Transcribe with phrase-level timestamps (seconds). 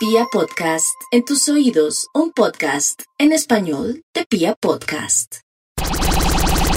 [0.00, 5.40] Pia Podcast, en tus oídos, un podcast en español de Pia Podcast.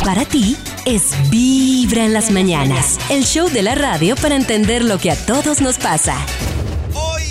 [0.04, 4.97] Para ti es Vibra en las mañanas, el show de la radio para entender lo
[4.97, 6.17] que a todos nos pasa.
[6.94, 7.23] Hoy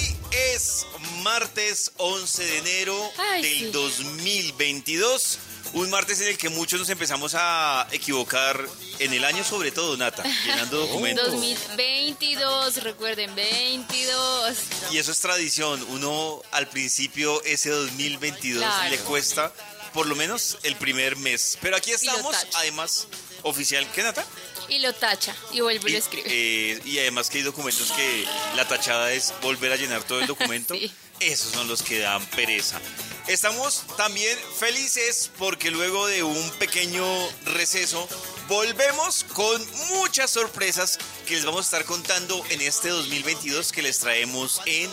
[0.55, 0.87] es
[1.23, 3.71] martes 11 de enero Ay, del sí.
[3.71, 5.39] 2022.
[5.75, 8.61] Un martes en el que muchos nos empezamos a equivocar
[8.99, 11.27] en el año, sobre todo, Nata, llenando documentos.
[11.33, 14.55] 2022, recuerden, 22.
[14.91, 15.83] Y eso es tradición.
[15.89, 18.91] Uno al principio, ese 2022, Claro.
[18.91, 19.51] le cuesta
[19.95, 21.57] por lo menos el primer mes.
[21.63, 23.07] Pero aquí estamos, además,
[23.43, 23.91] oficial.
[23.95, 24.27] ¿Qué, Nata?
[24.69, 26.29] Y lo tacha y vuelve y Y, lo escribe.
[26.31, 28.27] eh, y además que hay documentos que
[28.57, 30.75] la tachada es volver a llenar todo el documento.
[30.79, 30.93] Sí.
[31.21, 32.81] Esos son los que dan pereza.
[33.29, 37.05] Estamos también felices porque luego de un pequeño
[37.45, 38.09] receso
[38.49, 43.99] volvemos con muchas sorpresas que les vamos a estar contando en este 2022 que les
[43.99, 44.91] traemos en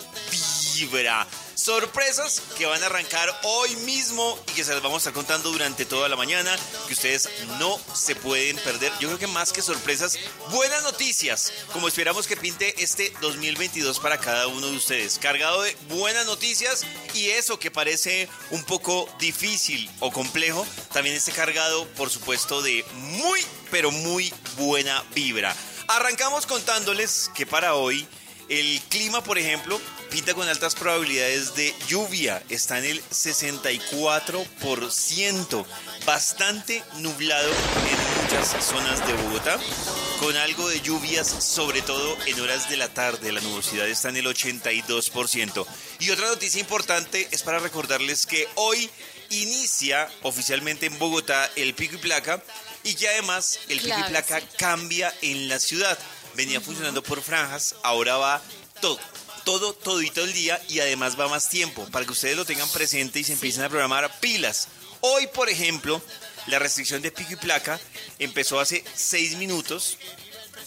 [0.76, 1.28] Vibra.
[1.60, 5.52] Sorpresas que van a arrancar hoy mismo y que se las vamos a estar contando
[5.52, 6.56] durante toda la mañana,
[6.88, 7.30] que ustedes
[7.60, 8.94] no se pueden perder.
[9.02, 10.18] Yo creo que más que sorpresas,
[10.52, 15.20] buenas noticias, como esperamos que pinte este 2022 para cada uno de ustedes.
[15.20, 21.34] Cargado de buenas noticias y eso que parece un poco difícil o complejo, también esté
[21.34, 25.54] cargado, por supuesto, de muy, pero muy buena vibra.
[25.90, 28.08] Arrancamos contándoles que para hoy
[28.50, 32.44] el clima, por ejemplo, pinta con altas probabilidades de lluvia.
[32.50, 35.66] Está en el 64%.
[36.06, 39.60] Bastante nublado en muchas zonas de Bogotá.
[40.20, 43.32] Con algo de lluvias, sobre todo en horas de la tarde.
[43.32, 45.68] La nubosidad está en el 82%.
[46.00, 48.90] Y otra noticia importante es para recordarles que hoy
[49.30, 52.42] inicia oficialmente en Bogotá el pico y placa.
[52.84, 56.00] Y que además el pico y placa cambia en la ciudad.
[56.40, 58.42] Venía funcionando por franjas, ahora va
[58.80, 58.98] todo,
[59.44, 63.20] todo, todito el día y además va más tiempo para que ustedes lo tengan presente
[63.20, 64.70] y se empiecen a programar pilas.
[65.02, 66.02] Hoy, por ejemplo,
[66.48, 67.78] la restricción de pico y placa
[68.20, 69.98] empezó hace seis minutos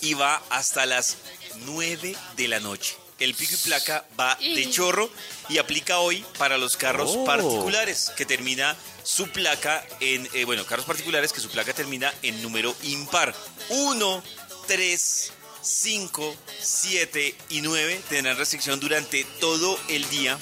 [0.02, 1.16] y va hasta las
[1.60, 2.94] 9 de la noche.
[3.18, 5.08] El pico y placa va de Y- chorro
[5.48, 7.24] y aplica hoy para los carros Oh.
[7.24, 12.42] particulares, que termina su placa en, eh, bueno, carros particulares que su placa termina en
[12.42, 13.34] número impar.
[13.70, 14.22] 1,
[14.66, 15.32] 3,
[15.62, 20.38] 5, 7 y 9 tendrán restricción durante todo el día.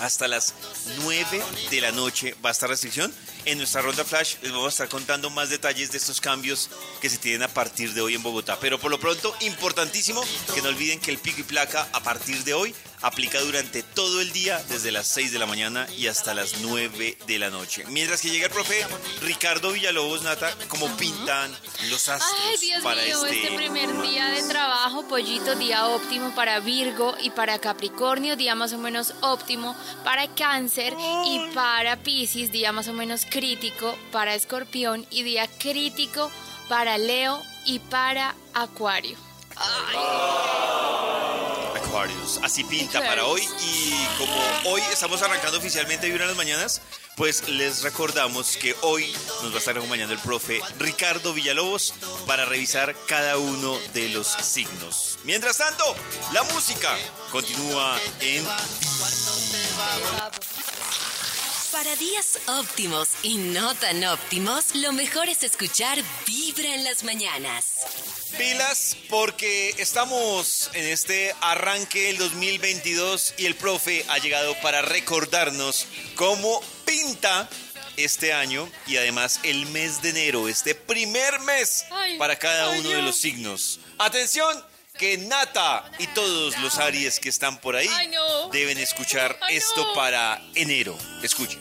[0.00, 0.54] Hasta las
[1.02, 3.12] 9 de la noche va a estar restricción.
[3.44, 7.10] En nuestra ronda flash les vamos a estar contando más detalles de estos cambios que
[7.10, 8.58] se tienen a partir de hoy en Bogotá.
[8.60, 10.22] Pero por lo pronto, importantísimo
[10.54, 14.20] que no olviden que el pico y placa a partir de hoy aplica durante todo
[14.20, 17.84] el día, desde las 6 de la mañana y hasta las 9 de la noche.
[17.88, 18.86] Mientras que llega el profe
[19.22, 21.50] Ricardo Villalobos, Nata, como pintan
[21.90, 23.42] los astros Ay, Dios para mío, este...
[23.42, 28.72] este primer día de trabajo, pollito, día óptimo para Virgo y para Capricornio, día más
[28.72, 30.94] o menos óptimo para Cáncer
[31.26, 36.30] y para Piscis, día más o menos crítico para Escorpión y día crítico
[36.68, 39.29] para Leo y para Acuario.
[41.76, 42.40] Aquarius.
[42.42, 46.80] Así pinta para hoy y como hoy estamos arrancando oficialmente Vibra en las mañanas,
[47.16, 49.12] pues les recordamos que hoy
[49.42, 51.92] nos va a estar acompañando el profe Ricardo Villalobos
[52.26, 55.18] para revisar cada uno de los signos.
[55.24, 55.84] Mientras tanto,
[56.32, 56.96] la música
[57.30, 58.44] continúa en
[61.72, 68.09] Para días óptimos y no tan óptimos, lo mejor es escuchar Vibra en las mañanas.
[68.30, 75.86] Pilas porque estamos en este arranque del 2022 y el profe ha llegado para recordarnos
[76.14, 77.48] cómo pinta
[77.96, 82.80] este año y además el mes de enero, este primer mes Ay, para cada ay,
[82.80, 83.80] uno de los signos.
[83.98, 84.64] Atención,
[84.98, 87.90] que Nata y todos los Aries que están por ahí
[88.52, 90.96] deben escuchar esto para enero.
[91.22, 91.60] Escuchen.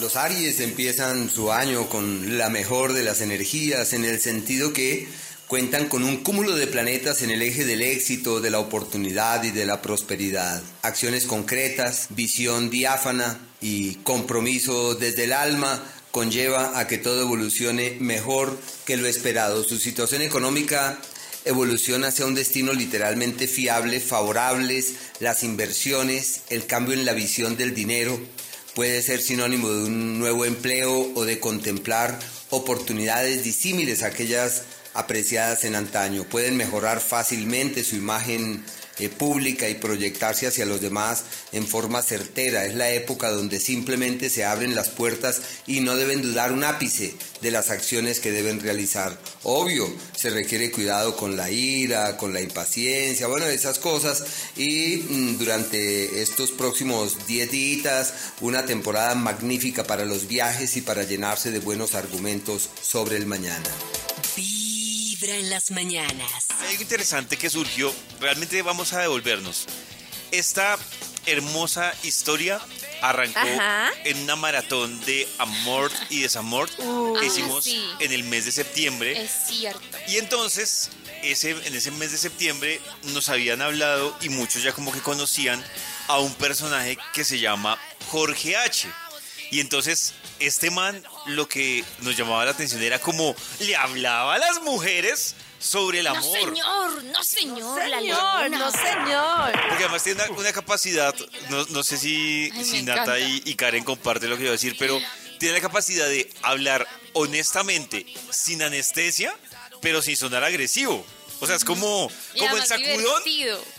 [0.00, 5.08] Los Aries empiezan su año con la mejor de las energías en el sentido que
[5.48, 9.50] cuentan con un cúmulo de planetas en el eje del éxito, de la oportunidad y
[9.50, 10.62] de la prosperidad.
[10.82, 15.82] Acciones concretas, visión diáfana y compromiso desde el alma
[16.12, 19.64] conlleva a que todo evolucione mejor que lo esperado.
[19.64, 21.00] Su situación económica
[21.44, 27.74] evoluciona hacia un destino literalmente fiable, favorables, las inversiones, el cambio en la visión del
[27.74, 28.20] dinero,
[28.78, 32.16] puede ser sinónimo de un nuevo empleo o de contemplar
[32.50, 34.62] oportunidades disímiles a aquellas
[34.94, 36.22] apreciadas en antaño.
[36.22, 38.62] Pueden mejorar fácilmente su imagen
[38.98, 42.64] eh, pública y proyectarse hacia los demás en forma certera.
[42.64, 47.14] Es la época donde simplemente se abren las puertas y no deben dudar un ápice
[47.40, 49.18] de las acciones que deben realizar.
[49.44, 54.24] Obvio, se requiere cuidado con la ira, con la impaciencia, bueno, esas cosas.
[54.56, 61.04] Y mm, durante estos próximos 10 días, una temporada magnífica para los viajes y para
[61.04, 63.68] llenarse de buenos argumentos sobre el mañana.
[65.20, 66.46] Vibra en las mañanas.
[66.60, 67.92] Hay algo interesante que surgió.
[68.20, 69.66] Realmente vamos a devolvernos.
[70.30, 70.78] Esta
[71.26, 72.60] hermosa historia
[73.02, 73.90] arrancó Ajá.
[74.04, 77.14] en una maratón de amor y desamor Uh.
[77.18, 77.82] que Ah, hicimos sí.
[78.00, 79.20] en el mes de septiembre.
[79.20, 79.80] Es cierto.
[80.08, 80.90] Y entonces,
[81.22, 85.64] ese, en ese mes de septiembre nos habían hablado y muchos ya como que conocían
[86.08, 87.78] a un personaje que se llama
[88.08, 88.88] Jorge H.
[89.50, 94.38] Y entonces, este man lo que nos llamaba la atención era como le hablaba a
[94.38, 96.38] las mujeres sobre el No, amor.
[96.38, 98.58] señor, no, señor, la Señor, luna.
[98.58, 99.52] no señor.
[99.68, 101.14] Porque además tiene una, una capacidad,
[101.50, 104.52] no, no sé si, Ay, si Nata y, y Karen comparten lo que iba a
[104.52, 105.00] decir, pero
[105.38, 109.34] tiene la capacidad de hablar honestamente, sin anestesia,
[109.80, 111.04] pero sin sonar agresivo.
[111.40, 113.22] O sea, es como, como el sacudón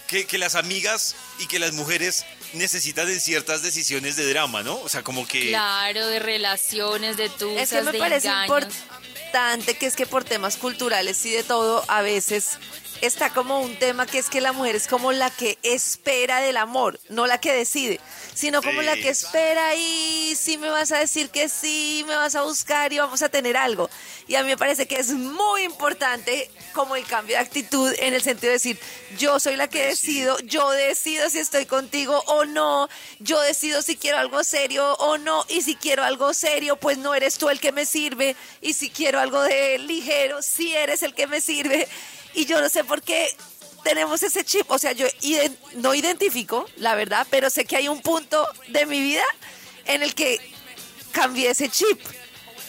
[0.07, 4.79] que, que las amigas y que las mujeres necesitan en ciertas decisiones de drama, ¿no?
[4.81, 5.49] O sea, como que...
[5.49, 8.65] Claro, de relaciones, de tusas, Es que me de parece engaños.
[8.65, 12.57] importante que es que por temas culturales y de todo, a veces
[13.01, 16.57] está como un tema que es que la mujer es como la que espera del
[16.57, 17.99] amor, no la que decide,
[18.33, 18.85] sino como Sí.
[18.85, 22.91] la que espera y sí me vas a decir que sí, me vas a buscar
[22.93, 23.89] y vamos a tener algo.
[24.27, 28.13] Y a mí me parece que es muy importante como el cambio de actitud en
[28.13, 28.79] el sentido de decir,
[29.17, 33.97] yo soy la que decido, yo decido si estoy contigo o no, yo decido si
[33.97, 37.59] quiero algo serio o no, y si quiero algo serio, pues no eres tú el
[37.59, 41.87] que me sirve, y si quiero algo de ligero, sí eres el que me sirve,
[42.33, 43.35] y yo no sé por qué
[43.83, 45.07] tenemos ese chip, o sea, yo
[45.75, 49.23] no identifico, la verdad, pero sé que hay un punto de mi vida
[49.85, 50.39] en el que
[51.11, 51.99] cambié ese chip.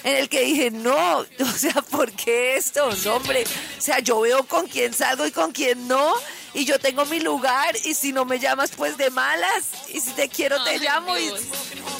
[0.02, 2.88] En el que dije, no, o sea, ¿por qué esto?
[3.04, 3.44] No, hombre,
[3.78, 6.14] o sea, yo veo con quién salgo y con quién no,
[6.54, 10.12] y yo tengo mi lugar, y si no me llamas, pues de malas, y si
[10.12, 11.30] te quiero, te llamo, y.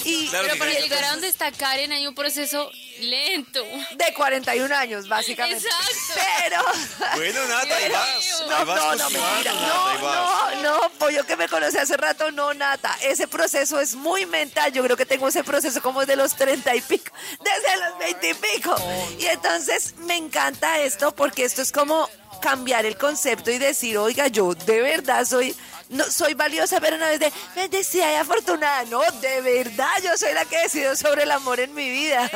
[0.04, 2.70] y Claro Pero para llegar a donde está Karen hay un proceso
[3.00, 3.64] lento.
[3.96, 5.66] de 41 años, básicamente.
[5.66, 6.20] Exacto.
[6.40, 7.16] Pero...
[7.16, 8.48] Bueno, Nata, ahí Dios vas.
[8.48, 9.52] No, ahí vas no, no, mentira.
[9.52, 10.54] Ahí No, vas.
[10.56, 12.96] no, no, pollo que me conoce hace rato, no, Nata.
[13.02, 14.72] Ese proceso es muy mental.
[14.72, 17.12] Yo creo que tengo ese proceso como de los treinta y pico,
[17.42, 18.74] desde los veinte y pico.
[19.18, 22.08] Y entonces me encanta esto porque esto es como
[22.42, 25.54] cambiar el concepto y decir, oiga, yo de verdad soy.
[25.90, 28.84] No, soy valiosa, pero una vez de bendecida y afortunada.
[28.84, 32.30] No, de verdad, yo soy la que decido sobre el amor en mi vida.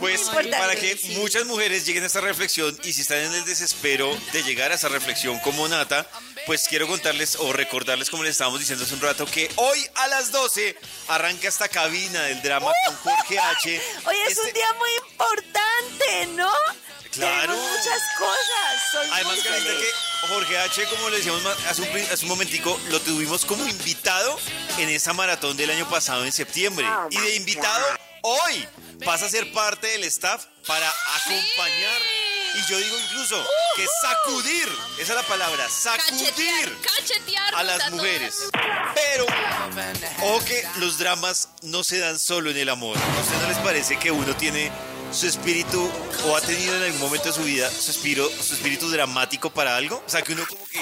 [0.00, 4.16] Pues para que muchas mujeres lleguen a esta reflexión y si están en el desespero
[4.32, 6.06] de llegar a esa reflexión como Nata,
[6.46, 10.08] pues quiero contarles o recordarles como les estábamos diciendo hace un rato que hoy a
[10.08, 10.74] las 12
[11.08, 13.82] arranca esta cabina del drama con Jorge H.
[14.06, 16.50] Hoy es Este- un día muy importante, ¿no?
[17.12, 17.52] Claro.
[17.52, 18.92] Tenemos muchas cosas.
[18.92, 19.72] Soy Además, muy feliz.
[20.22, 24.38] que Jorge H., como le decíamos hace un, hace un momentico, lo tuvimos como invitado
[24.78, 26.86] en esa maratón del año pasado en septiembre.
[27.10, 27.84] Y de invitado,
[28.22, 28.66] hoy
[29.04, 32.00] pasa a ser parte del staff para acompañar.
[32.52, 34.68] Y yo digo incluso que sacudir,
[34.98, 38.34] esa es la palabra, sacudir cachetear a las mujeres.
[38.94, 39.24] Pero,
[40.22, 42.98] o que los dramas no se dan solo en el amor.
[42.98, 44.72] ¿A usted no les parece que uno tiene
[45.12, 45.90] su espíritu
[46.26, 49.76] o ha tenido en algún momento de su vida su espíritu, su espíritu dramático para
[49.76, 50.02] algo?
[50.04, 50.80] O sea, que uno como que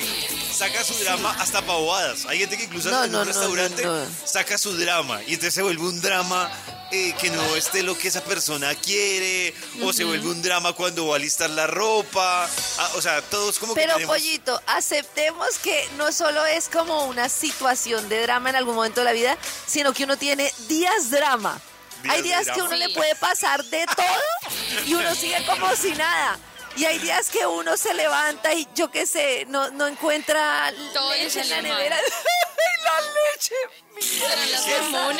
[0.55, 2.25] saca su drama hasta para bobadas.
[2.26, 4.11] Hay gente que incluso No, en no, un no, restaurante no, no.
[4.25, 6.51] saca su drama y entonces se vuelve un drama
[6.90, 11.08] eh, que no esté lo que esa persona quiere o se vuelve un drama cuando
[11.08, 12.48] va a listar la ropa.
[12.78, 14.16] Ah, o sea, todos como que Pero tenemos...
[14.16, 19.04] pollito, aceptemos que no solo es como una situación de drama en algún momento de
[19.04, 21.60] la vida, sino que uno tiene días drama.
[22.02, 25.90] Días hay días que uno le puede pasar de todo y uno sigue como si
[25.92, 26.38] nada.
[26.76, 31.12] Y hay días que uno se levanta y yo qué sé, no, no encuentra Todo
[31.12, 31.98] leche en la nevera.
[32.58, 33.55] ¡Ay, la leche!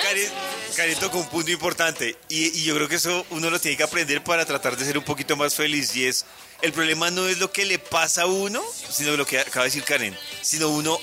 [0.02, 0.30] Karen,
[0.76, 3.83] Karen tocó un punto importante y, y yo creo que eso uno lo tiene que
[3.83, 6.25] aprender para tratar de ser un poquito más feliz y es
[6.62, 9.71] el problema no es lo que le pasa a uno, sino lo que acaba de
[9.71, 10.99] decir Karen, sino uno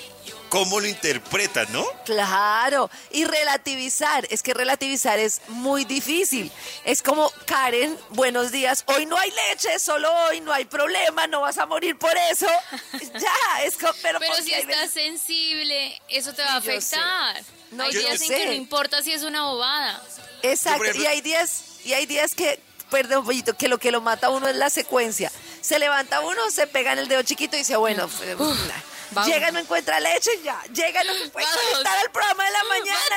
[0.55, 1.85] cómo lo interpreta, ¿no?
[2.05, 6.49] Claro, y relativizar, es que relativizar es muy difícil.
[6.85, 11.41] Es como, Karen, buenos días, hoy no hay leche, solo hoy no hay problema, no
[11.41, 12.47] vas a morir por eso.
[13.19, 17.43] ya, es como, pero, Pero si estás sensible, eso te va a afectar.
[17.71, 18.37] No, hay yo días en sé.
[18.37, 20.01] que no importa si es una bobada.
[20.41, 23.99] Exacto, ejemplo- y hay días, y hay días que, perdón, pollito, que lo que lo
[23.99, 25.33] mata a uno es la secuencia.
[25.59, 28.94] Se levanta uno, se pega en el dedo chiquito y dice, bueno, pues, nah.
[29.11, 29.31] Vamos.
[29.33, 30.61] Llega y no encuentra leche ya.
[30.73, 33.15] Llega y no se puede conectar al programa de la mañana.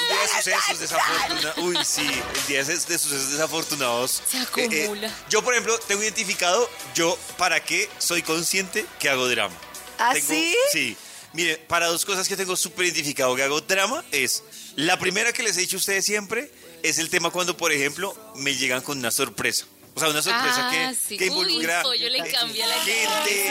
[0.00, 1.58] Un día de sucesos desafortunados.
[1.58, 4.22] Uy, sí, el día de de sucesos desafortunados.
[4.30, 4.42] Se Eh,
[4.84, 5.10] acumula.
[5.28, 9.54] yo, por ejemplo, tengo identificado, yo, ¿para qué soy consciente que hago drama?
[9.98, 10.56] ¿Ah, Tengo- sí?
[10.72, 10.96] Sí.
[11.32, 14.42] Mire, para dos cosas que tengo súper identificado que hago drama es,
[14.74, 16.50] la primera que les he dicho a ustedes siempre,
[16.82, 19.66] es el tema cuando, por ejemplo, me llegan con una sorpresa.
[19.96, 21.16] O sea, una sorpresa Ah, que, sí.
[21.16, 23.50] que Uy, involucra pollo le eh, cambia la gente.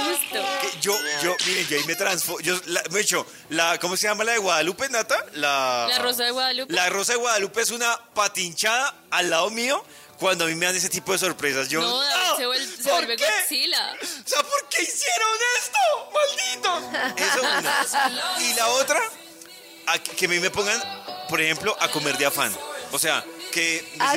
[0.62, 2.40] que yo, yo, miren, yo ahí me transformo.
[2.42, 5.26] Yo, la, me he hecho, la, ¿cómo se llama la de Guadalupe, Nata?
[5.34, 6.72] La, La Rosa de Guadalupe.
[6.72, 9.84] La Rosa de Guadalupe es una patinchada al lado mío
[10.20, 11.68] cuando a mí me dan ese tipo de sorpresas.
[11.68, 12.34] Yo, No, David ¡Ah!
[12.38, 13.16] se vuelve, se ¿por vuelve?
[13.18, 13.94] Godzilla.
[14.04, 16.12] O sea, ¿por qué hicieron esto?
[16.14, 17.24] ¡Maldito!
[17.24, 18.42] Eso una.
[18.44, 19.02] Y la otra,
[19.88, 20.80] a que a mí me pongan,
[21.28, 22.56] por ejemplo, a comer de afán.
[22.92, 23.26] O sea,
[23.56, 23.88] que...
[23.96, 24.16] me ¿Ah,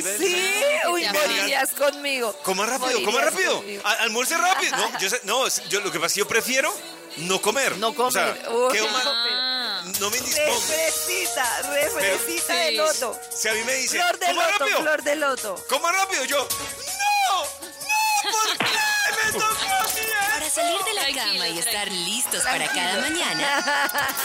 [0.91, 2.33] Uy, morirías conmigo.
[2.43, 3.63] Coma rápido, coma rápido.
[3.85, 4.75] Almuerce rápido.
[4.75, 6.73] No, yo, sé- no, yo lo que pasa es que yo prefiero
[7.17, 7.77] no comer.
[7.77, 8.49] No O sea, comer.
[8.51, 10.51] Uy, quedo mal- no me indispongo.
[10.67, 13.17] Refresita, refresita de loto.
[13.33, 15.65] Si a mí me dicen, Flor de coma loto, rápido, flor de loto.
[15.69, 17.43] coma rápido, yo, ¡no!
[17.43, 18.31] ¡No!
[18.31, 18.65] ¿Por qué
[19.11, 20.09] me tocó esto?
[20.31, 21.59] Para salir de la Tranquilo, cama y tranquilo.
[21.59, 23.63] estar listos para cada mañana,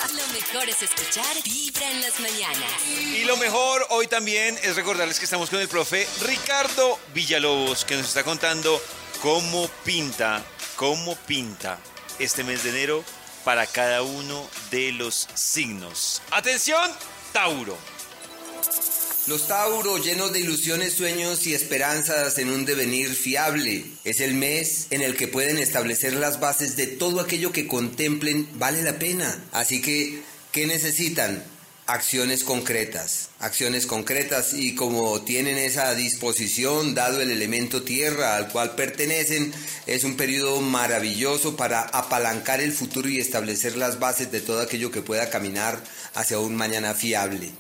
[0.14, 2.70] lo mejor es escuchar Vibra en las mañanas.
[2.86, 7.96] Y lo mejor hoy también es recordarles que estamos con el profe Ricardo Villalobos, que
[7.96, 8.80] nos está contando
[9.22, 10.42] cómo pinta,
[10.76, 11.78] cómo pinta
[12.18, 13.04] este mes de enero
[13.44, 16.22] para cada uno de los signos.
[16.30, 16.90] Atención,
[17.32, 17.76] Tauro.
[19.26, 23.86] Los Tauro, llenos de ilusiones, sueños y esperanzas en un devenir fiable.
[24.04, 28.46] Es el mes en el que pueden establecer las bases de todo aquello que contemplen
[28.58, 29.42] vale la pena.
[29.50, 30.20] Así que,
[30.52, 31.42] ¿qué necesitan?
[31.86, 38.74] Acciones concretas, acciones concretas y como tienen esa disposición, dado el elemento tierra al cual
[38.74, 39.54] pertenecen,
[39.86, 44.90] es un periodo maravilloso para apalancar el futuro y establecer las bases de todo aquello
[44.90, 47.52] que pueda caminar hacia un mañana fiable.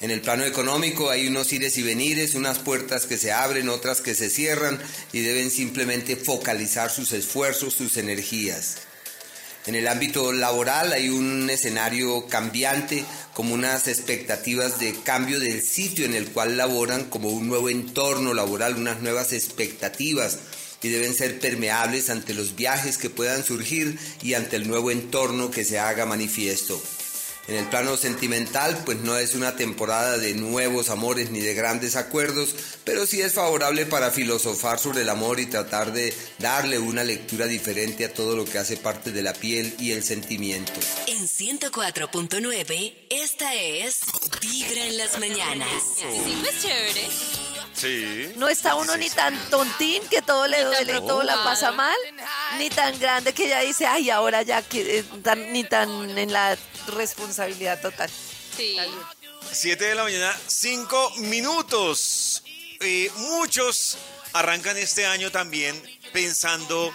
[0.00, 4.00] En el plano económico hay unos ires y venires, unas puertas que se abren, otras
[4.00, 4.78] que se cierran
[5.12, 8.76] y deben simplemente focalizar sus esfuerzos, sus energías.
[9.66, 16.04] En el ámbito laboral hay un escenario cambiante, como unas expectativas de cambio del sitio
[16.04, 20.38] en el cual laboran, como un nuevo entorno laboral, unas nuevas expectativas
[20.80, 25.50] y deben ser permeables ante los viajes que puedan surgir y ante el nuevo entorno
[25.50, 26.80] que se haga manifiesto.
[27.48, 31.96] En el plano sentimental, pues no es una temporada de nuevos amores ni de grandes
[31.96, 37.04] acuerdos, pero sí es favorable para filosofar sobre el amor y tratar de darle una
[37.04, 40.72] lectura diferente a todo lo que hace parte de la piel y el sentimiento.
[41.06, 44.00] En 104.9, esta es
[44.42, 45.68] Vibra en las mañanas.
[45.96, 46.04] Sí,
[46.42, 47.47] pues.
[47.80, 48.32] Sí.
[48.36, 51.96] No está uno ni tan tontín que todo le duele y todo la pasa mal,
[52.58, 56.32] ni tan grande que ya dice, ay, ahora ya, que, eh, tan- ni tan en
[56.32, 56.56] la
[56.88, 58.10] responsabilidad total.
[58.56, 58.76] Sí.
[59.52, 62.42] 7 de la mañana, 5 minutos.
[62.80, 63.96] Eh, muchos
[64.32, 65.80] arrancan este año también
[66.12, 66.92] pensando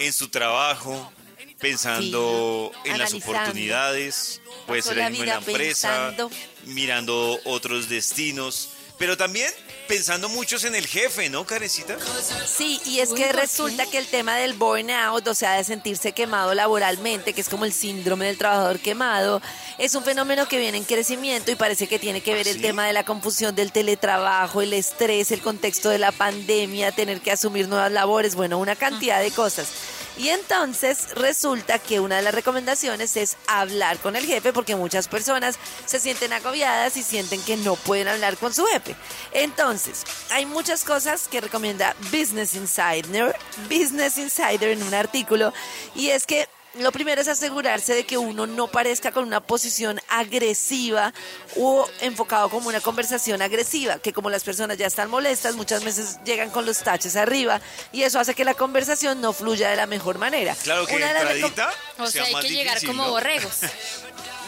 [0.00, 1.12] en su trabajo,
[1.60, 6.30] pensando Sí, en las oportunidades, puede ser la mismo en la empresa, pensando.
[6.66, 9.50] mirando otros destinos, pero también
[9.86, 11.96] pensando muchos en el jefe, ¿no, Carecita?
[12.46, 16.12] Sí, y es que ¿por resulta que el tema del burnout, o sea, de sentirse
[16.12, 19.40] quemado laboralmente, que es como el síndrome del trabajador quemado,
[19.78, 22.62] es un fenómeno que viene en crecimiento y parece que tiene que ver el ¿Sí?
[22.62, 27.32] tema de la confusión del teletrabajo, el estrés, el contexto de la pandemia, tener que
[27.32, 29.68] asumir nuevas labores, bueno, una cantidad de cosas.
[30.16, 35.08] Y entonces resulta que una de las recomendaciones es hablar con el jefe porque muchas
[35.08, 38.94] personas se sienten agobiadas y sienten que no pueden hablar con su jefe.
[39.32, 43.36] Entonces, hay muchas cosas que recomienda Business Insider,
[43.68, 45.52] Business Insider en un artículo
[45.94, 50.00] y es que lo primero es asegurarse de que uno no parezca con una posición
[50.08, 51.12] agresiva
[51.56, 56.18] o enfocado como una conversación agresiva, que como las personas ya están molestas, muchas veces
[56.24, 57.60] llegan con los taches arriba
[57.92, 60.54] y eso hace que la conversación no fluya de la mejor manera.
[60.62, 63.10] Claro que Una de las recom- entradita O sea, hay que llegar como ¿no?
[63.10, 63.58] borregos.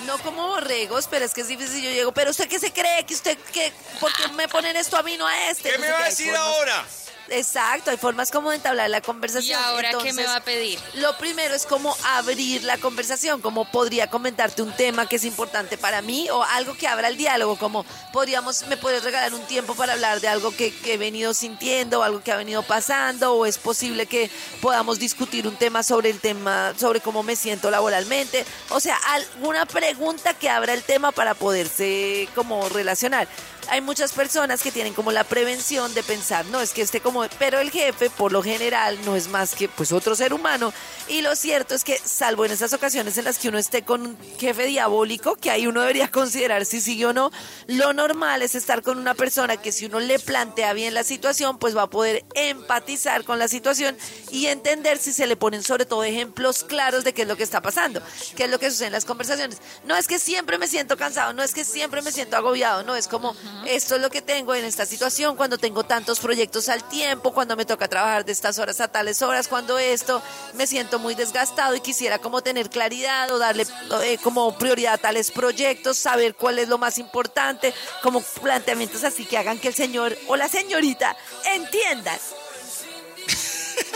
[0.04, 1.82] No como borregos, pero es que es difícil.
[1.82, 4.96] Yo llego, pero usted qué se cree que usted, que, ¿por qué me ponen esto
[4.96, 5.70] a mí, no a este?
[5.70, 6.84] ¿Qué No me va a decir ahora?
[7.28, 9.60] Exacto, hay formas como de entablar la ¿Y conversación.
[9.62, 10.78] ahora qué me va a pedir?
[10.94, 15.76] Lo primero es como abrir la conversación, como podría comentarte un tema que es importante
[15.76, 19.74] para mí o algo que abra el diálogo, como podríamos, me puedes regalar un tiempo
[19.74, 23.34] para hablar de algo que, que he venido sintiendo, o algo que ha venido pasando,
[23.34, 24.30] o es posible que
[24.60, 29.66] podamos discutir un tema sobre el tema, sobre cómo me siento laboralmente, o sea, alguna
[29.66, 33.28] pregunta que abra el tema para poderse como relacionar.
[33.68, 37.24] Hay muchas personas que tienen como la prevención de pensar, no, es que este como,
[37.38, 40.72] pero el jefe por lo general no es más que pues otro ser humano
[41.08, 44.02] y lo cierto es que salvo en esas ocasiones en las que uno esté con
[44.02, 47.30] un jefe diabólico, que ahí uno debería considerar si sigue o no,
[47.66, 51.58] lo normal es estar con una persona que si uno le plantea bien la situación,
[51.58, 53.96] pues va a poder empatizar con la situación
[54.30, 57.42] y entender si se le ponen sobre todo ejemplos claros de qué es lo que
[57.42, 58.00] está pasando,
[58.36, 59.58] qué es lo que sucede en las conversaciones.
[59.84, 62.96] No es que siempre me siento cansado, no es que siempre me siento agobiado, no,
[62.96, 63.34] es como
[63.66, 67.56] esto es lo que tengo en esta situación, cuando tengo tantos proyectos al tiempo, cuando
[67.56, 70.22] me toca trabajar de estas horas a tales horas, cuando esto
[70.54, 73.66] me siento muy desgastado y quisiera como tener claridad o darle
[74.04, 77.72] eh, como prioridad a tales proyectos, saber cuál es lo más importante,
[78.02, 81.16] como planteamientos así que hagan que el señor o la señorita
[81.54, 82.18] entiendan.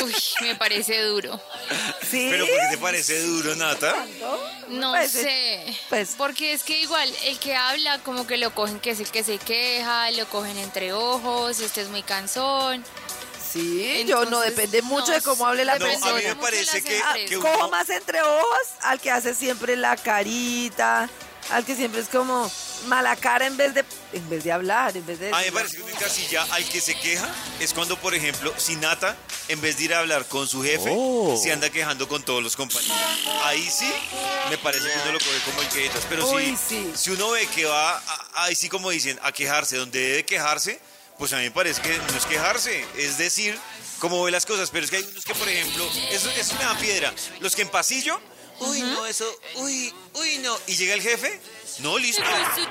[0.04, 1.40] Uy, me parece duro.
[2.10, 2.28] ¿Sí?
[2.30, 3.94] ¿Pero por qué te parece duro, Nata?
[4.68, 5.64] No sé.
[5.88, 6.14] pues.
[6.16, 9.24] Porque es que igual el que habla, como que lo cogen que es el que
[9.24, 12.84] se queja, lo cogen entre ojos, este es muy cansón.
[13.52, 16.22] Sí, yo no depende mucho no, de cómo hable la No, a mí persona.
[16.22, 21.10] me parece que, Ah, que cojo más entre ojos al que hace siempre la carita,
[21.52, 22.50] al que siempre es como
[22.86, 25.52] mala cara en vez de en vez de hablar, en vez de A mí me
[25.52, 27.28] parece que casilla al que se queja
[27.60, 29.16] es cuando, por ejemplo, si Nata,
[29.48, 30.94] en vez de ir a hablar con su jefe,
[31.40, 32.96] se anda quejando con todos los compañeros.
[33.44, 33.92] Ahí sí,
[34.48, 36.06] me parece que uno lo coge como el quejitas.
[36.08, 36.92] Pero Uy, si, sí.
[36.94, 38.02] si uno ve que va,
[38.34, 40.80] ahí sí como dicen, a quejarse donde debe quejarse,
[41.18, 43.58] pues a mí me parece que no es quejarse, es decir
[43.98, 44.70] cómo ve las cosas.
[44.70, 47.12] Pero es que hay unos que, por ejemplo, eso, eso me da piedra.
[47.40, 48.18] Los que en pasillo,
[48.60, 49.24] uy, no, eso,
[49.56, 50.56] uy, uy, no.
[50.66, 51.40] Y llega el jefe,
[51.80, 52.22] no, listo,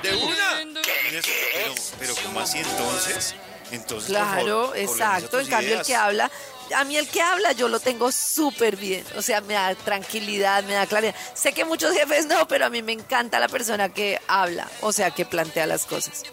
[0.02, 0.82] de una.
[0.82, 3.34] Pero, pero ¿cómo así entonces?
[3.72, 5.38] Entonces, por Claro, favor, exacto.
[5.40, 6.30] En cambio, el que habla,
[6.74, 9.04] a mí el que habla yo lo tengo súper bien.
[9.16, 11.14] O sea, me da tranquilidad, me da claridad.
[11.34, 14.92] Sé que muchos jefes no, pero a mí me encanta la persona que habla, o
[14.92, 16.24] sea, que plantea las cosas.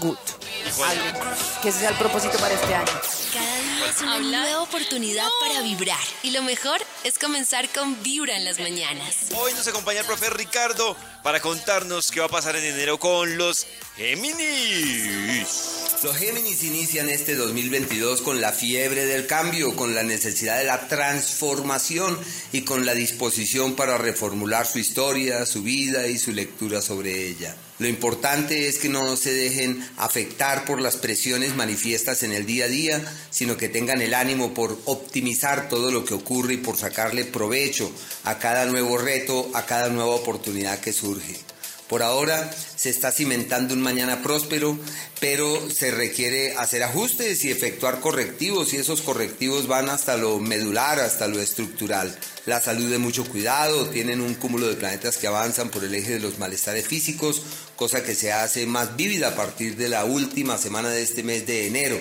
[0.00, 0.16] Good.
[1.62, 2.86] Que ese sea el propósito para este año.
[3.34, 5.98] Cada día es una nueva oportunidad para vibrar.
[6.22, 9.26] Y lo mejor es comenzar con Vibra en las mañanas.
[9.34, 13.36] Hoy nos acompaña el profe Ricardo para contarnos qué va a pasar en enero con
[13.36, 13.66] los
[13.96, 15.48] Géminis.
[16.02, 20.88] Los Géminis inician este 2022 con la fiebre del cambio, con la necesidad de la
[20.88, 22.18] transformación
[22.52, 27.54] y con la disposición para reformular su historia, su vida y su lectura sobre ella.
[27.80, 32.66] Lo importante es que no se dejen afectar por las presiones manifiestas en el día
[32.66, 36.76] a día, sino que tengan el ánimo por optimizar todo lo que ocurre y por
[36.76, 37.90] sacarle provecho
[38.24, 41.49] a cada nuevo reto, a cada nueva oportunidad que surge.
[41.90, 44.78] Por ahora se está cimentando un mañana próspero,
[45.18, 51.00] pero se requiere hacer ajustes y efectuar correctivos y esos correctivos van hasta lo medular,
[51.00, 52.16] hasta lo estructural.
[52.46, 56.12] La salud de mucho cuidado, tienen un cúmulo de planetas que avanzan por el eje
[56.12, 57.42] de los malestares físicos,
[57.74, 61.44] cosa que se hace más vívida a partir de la última semana de este mes
[61.44, 62.00] de enero.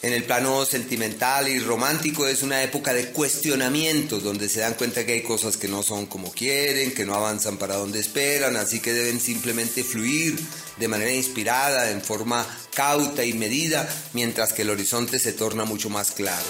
[0.00, 5.04] En el plano sentimental y romántico es una época de cuestionamiento donde se dan cuenta
[5.04, 8.78] que hay cosas que no son como quieren, que no avanzan para donde esperan, así
[8.78, 10.38] que deben simplemente fluir
[10.76, 15.90] de manera inspirada, en forma cauta y medida, mientras que el horizonte se torna mucho
[15.90, 16.46] más claro.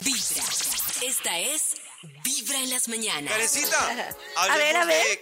[0.00, 0.42] Vibra.
[1.06, 1.62] Esta es
[2.24, 3.32] Vibra en las mañanas.
[3.32, 5.04] Karencita, A ver, a ver.
[5.06, 5.20] de-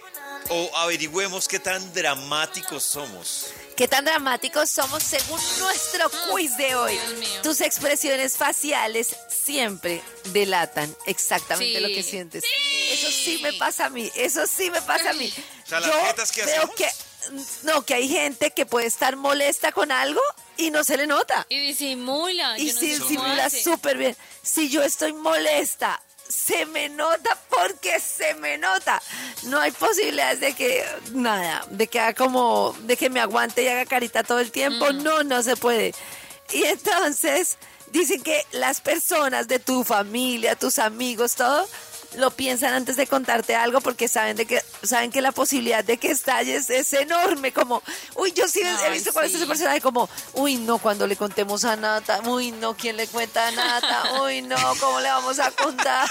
[0.49, 3.47] o averigüemos qué tan dramáticos somos.
[3.81, 6.99] ¿Qué tan dramáticos somos según nuestro quiz de hoy?
[7.41, 11.81] Tus expresiones faciales siempre delatan exactamente Sí.
[11.81, 12.43] lo que sientes.
[12.91, 15.33] Eso sí me pasa a mí, eso sí me pasa a mí.
[15.65, 16.87] O sea, las Yo que veo que
[17.63, 20.21] no, que hay gente que puede estar molesta con algo
[20.57, 21.47] y no se le nota.
[21.49, 22.59] Y disimula.
[22.59, 23.63] Y yo no sí, sé cómo simula hace.
[23.63, 24.15] súper bien.
[24.43, 25.99] Si yo estoy molesta,
[26.31, 29.01] se me nota porque se me nota.
[29.43, 33.67] No hay posibilidades de que, nada, de que haga como, de que me aguante y
[33.67, 34.91] haga carita todo el tiempo.
[34.93, 35.93] No, no se puede.
[36.53, 37.57] Y entonces
[37.91, 41.67] dicen que las personas de tu familia, tus amigos, todo,
[42.15, 45.97] lo piensan antes de contarte algo porque saben de que saben que la posibilidad de
[45.97, 47.81] que estalles es enorme como
[48.15, 49.37] uy yo sí he visto cuál es sí.
[49.37, 53.47] ese personaje como uy no cuando le contemos a Nata uy no quién le cuenta
[53.47, 56.09] a Nata uy no cómo le vamos a contar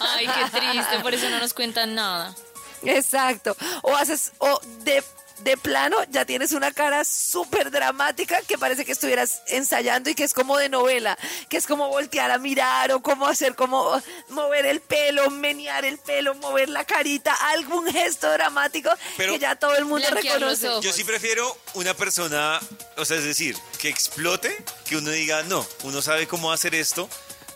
[0.00, 2.34] Ay, qué triste, por eso no nos cuentan nada.
[2.82, 5.04] exacto o haces o de
[5.42, 10.24] de plano ya tienes una cara súper dramática que parece que estuvieras ensayando y que
[10.24, 14.66] es como de novela, que es como voltear a mirar o como hacer como mover
[14.66, 19.76] el pelo, menear el pelo, mover la carita, algún gesto dramático Pero- que ya todo
[19.76, 20.68] el mundo reconoce.
[20.80, 22.60] Yo sí prefiero una persona,
[22.96, 27.08] o sea, es decir, que explote, que uno diga, no, uno sabe cómo hacer esto.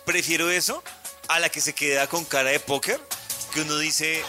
[0.04, 0.82] Prefiero eso
[1.28, 3.00] a la que se queda con cara de póker,
[3.54, 4.22] que uno dice,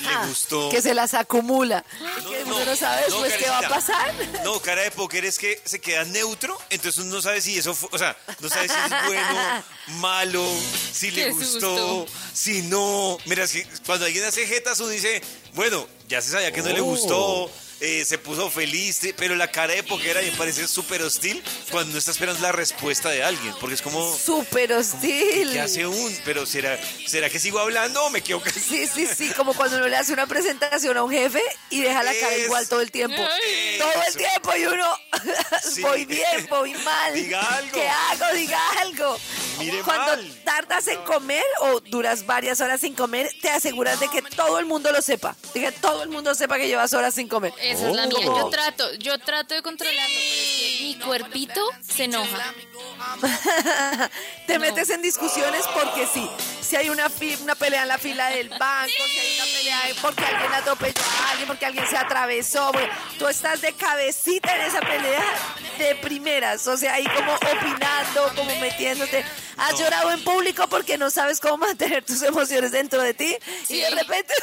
[0.00, 0.68] le Ah, gustó.
[0.70, 1.84] Que se las acumula.
[2.28, 4.14] que no, uno no sabe no, después qué va a pasar.
[4.44, 7.74] No, cara de póker es que se queda neutro, entonces uno no sabe si eso
[7.74, 9.64] fue, o sea, no sabe si es bueno,
[9.98, 10.44] malo,
[10.92, 12.06] si le gustó, susto.
[12.32, 13.18] si no.
[13.26, 15.20] Mira, si, cuando alguien hace jetas, uno dice,
[15.54, 19.74] bueno, ya se sabía que no le gustó, eh, se puso feliz, pero la cara
[19.74, 23.22] de póker a mí me parece súper hostil cuando no está esperando la respuesta de
[23.22, 25.50] alguien, porque es como, Súper hostil.
[25.52, 26.16] ¿qué hace un?
[26.24, 28.60] Pero ¿será, ¿será que sigo hablando o me quedo callado?
[28.60, 32.02] Sí, sí, sí, como cuando uno le hace una presentación a un jefe y deja
[32.02, 33.16] la cara Es- igual todo el tiempo.
[33.78, 34.86] Todo el tiempo y uno,
[35.62, 35.82] Sí.
[35.82, 37.14] voy bien, voy mal.
[37.14, 37.72] Diga algo.
[37.72, 38.34] ¿Qué hago?
[38.34, 39.18] Diga algo.
[39.58, 40.40] Mire Cuando mal.
[40.44, 44.66] tardas en comer o duras varias horas sin comer, te aseguras de que todo el
[44.66, 45.36] mundo lo sepa.
[45.52, 47.52] De que todo el mundo sepa que llevas horas sin comer.
[47.70, 48.26] Esa es la mía.
[48.28, 48.38] Oh.
[48.38, 52.54] Yo trato, yo trato de controlarlo, pero es que mi cuerpito se enoja.
[54.46, 54.60] Te No.
[54.60, 56.28] metes en discusiones porque sí.
[56.60, 59.80] Si hay una, fi- una pelea en la fila del banco, si hay una pelea
[60.02, 64.62] porque alguien atropelló a alguien, porque alguien se atravesó, bueno, tú estás de cabecita en
[64.62, 65.24] esa pelea
[65.78, 69.24] de primeras, o sea, ahí como opinando, como metiéndote.
[69.56, 73.36] Has llorado en público porque no sabes cómo mantener tus emociones dentro de ti
[73.68, 74.34] y de repente...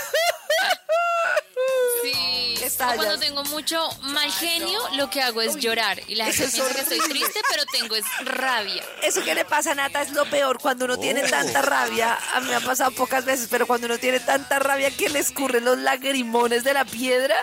[2.75, 2.83] Sí.
[2.83, 2.93] Estallas.
[2.93, 6.01] O cuando tengo mucho mal genio, lo que hago es llorar.
[6.07, 8.83] Y la gente Eso es piensa que estoy triste, pero tengo es rabia.
[9.01, 12.39] Eso que le pasa a Nata es lo peor, cuando uno tiene tanta rabia, a
[12.41, 15.63] mí me ha pasado pocas veces, pero cuando uno tiene tanta rabia que le escurren
[15.65, 17.35] los lagrimones de la piedra,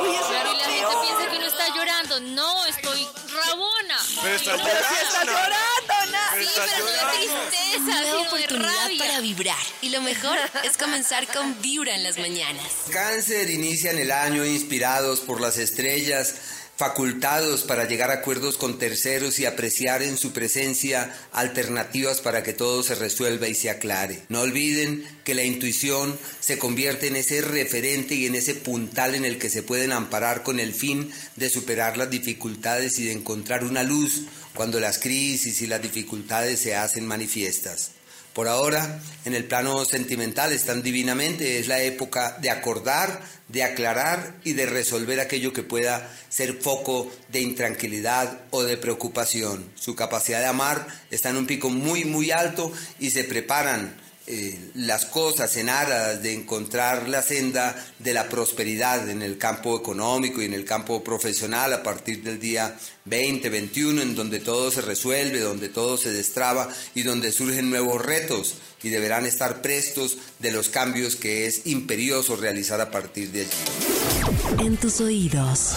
[0.00, 2.20] uy, eso Claro, es y lo la gente piensa que uno está llorando.
[2.20, 3.98] No, estoy rabona.
[4.22, 5.48] Pero estás No, Pero si está llorando,
[5.88, 6.07] Nata.
[6.38, 7.10] Pero no de llorando.
[7.18, 8.98] tristeza, Nueva sino de oportunidad rabia.
[9.04, 9.56] para vibrar.
[9.82, 12.66] Y lo mejor es comenzar con Vibra en las mañanas.
[12.90, 16.34] Cáncer inician el año inspirados por las estrellas,
[16.76, 22.52] facultados para llegar a acuerdos con terceros y apreciar en su presencia alternativas para que
[22.52, 24.22] todo se resuelva y se aclare.
[24.28, 29.24] No olviden que la intuición se convierte en ese referente y en ese puntal en
[29.24, 33.64] el que se pueden amparar con el fin de superar las dificultades y de encontrar
[33.64, 34.22] una luz
[34.54, 37.92] cuando las crisis y las dificultades se hacen manifiestas.
[38.32, 44.36] Por ahora, en el plano sentimental están divinamente, es la época de acordar, de aclarar
[44.44, 49.68] y de resolver aquello que pueda ser foco de intranquilidad o de preocupación.
[49.74, 53.96] Su capacidad de amar está en un pico muy, muy alto y se preparan
[54.30, 59.78] eh, las cosas en aras de encontrar la senda de la prosperidad en el campo
[59.78, 64.70] económico y en el campo profesional a partir del día 20, 21, en donde todo
[64.70, 70.18] se resuelve, donde todo se destraba y donde surgen nuevos retos y deberán estar prestos
[70.40, 74.62] de los cambios que es imperioso realizar a partir de allí.
[74.62, 75.72] En tus oídos.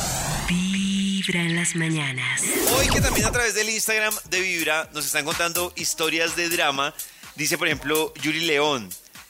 [0.50, 2.42] Vibra en las mañanas.
[2.76, 6.94] Hoy que también a través del Instagram de Vibra nos están contando historias de drama.
[7.42, 8.88] Dice, por ejemplo, Yuri León,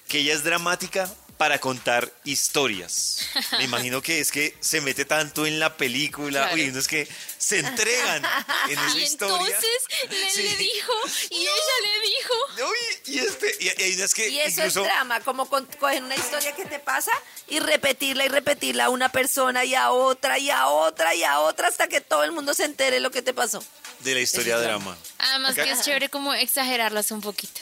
[0.10, 3.20] que ella es dramática para contar historias.
[3.58, 6.42] Me imagino que es que se mete tanto en la película.
[6.42, 6.54] Claro.
[6.54, 8.22] Oye, no es que se entregan
[8.70, 9.38] en esa Y historia.
[9.48, 9.70] entonces
[10.04, 10.44] él Sí.
[10.44, 10.92] le dijo
[11.30, 12.70] y ella le dijo.
[12.70, 14.82] Uy, y, este, y, y unas que Y eso incluso...
[14.82, 17.12] es drama, como con- coger una historia que te pasa
[17.48, 21.40] y repetirla y repetirla a una persona y a otra y a otra y a
[21.40, 23.64] otra hasta que todo el mundo se entere lo que te pasó.
[24.02, 24.98] De la historia de drama.
[25.18, 27.62] Además que es chévere como exagerarlas un poquito.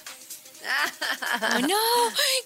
[1.39, 1.77] Como, no,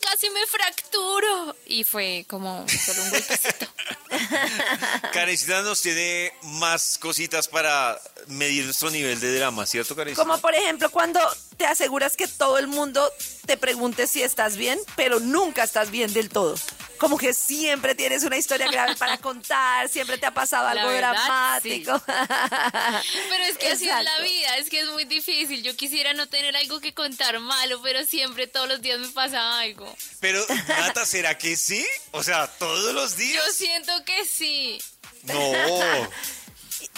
[0.02, 1.56] casi me fracturo.
[1.65, 3.67] Y fue como solo un golpecito.
[5.13, 10.23] Karencita nos tiene más cositas para medir nuestro nivel de drama, ¿cierto, Karencita?
[10.23, 11.19] Como por ejemplo cuando
[11.58, 13.12] te aseguras que todo el mundo
[13.45, 16.56] te pregunte si estás bien, pero nunca estás bien del todo.
[16.97, 21.12] Como que siempre tienes una historia grave para contar, siempre te ha pasado algo verdad,
[21.12, 22.01] dramático.
[22.06, 24.23] Pero es que así es la Exacto.
[24.23, 25.63] vida, es que es muy difícil.
[25.63, 29.60] Yo quisiera no tener algo que contar malo, pero siempre todos los días me pasa
[29.60, 29.93] algo.
[30.19, 31.86] Pero, Nata, ¿será que sí?
[32.12, 33.43] O sea, todos los días.
[33.45, 34.82] Yo siento que sí.
[35.23, 35.34] No.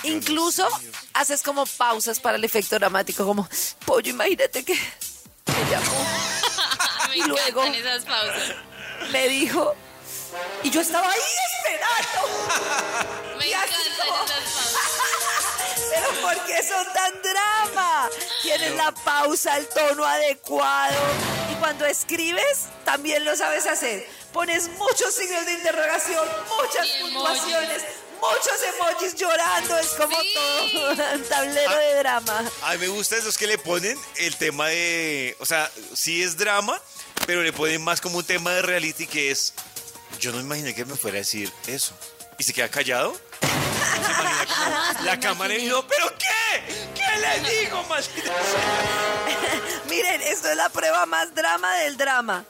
[0.03, 0.67] Incluso
[1.13, 3.47] haces como pausas para el efecto dramático, como,
[3.85, 6.05] pollo, imagínate que me llamó,
[7.09, 8.55] me Y luego- esas pausas.
[9.11, 9.75] Me dijo,
[10.63, 11.19] y yo estaba ahí
[11.57, 12.27] esperando.
[13.37, 14.25] Me Y así encantan como-.
[15.89, 18.09] Pero ¿por qué son tan drama?
[18.41, 20.95] Tienes la pausa, el tono adecuado.
[21.51, 24.07] Y cuando escribes, también lo sabes hacer.
[24.33, 26.27] Pones muchos signos de interrogación,
[26.57, 27.83] muchas puntuaciones,
[28.19, 29.77] muchos emojis llorando.
[29.77, 30.33] Es como Sí.
[30.33, 32.43] todo un tablero de drama.
[32.63, 35.35] A mí me gusta los que le ponen el tema de.
[35.39, 36.81] O sea, sí es drama,
[37.25, 39.53] pero le ponen más como un tema de reality que es.
[40.19, 41.93] Yo no imaginé que me fuera a decir eso.
[42.37, 43.15] Y se queda callado.
[43.41, 43.47] Se
[44.11, 46.85] imagina como Jamás lo la cámara y ¿pero qué?
[46.95, 49.81] ¿Qué le digo, maldita sea?
[49.89, 52.45] Miren, esto es la prueba más drama del drama.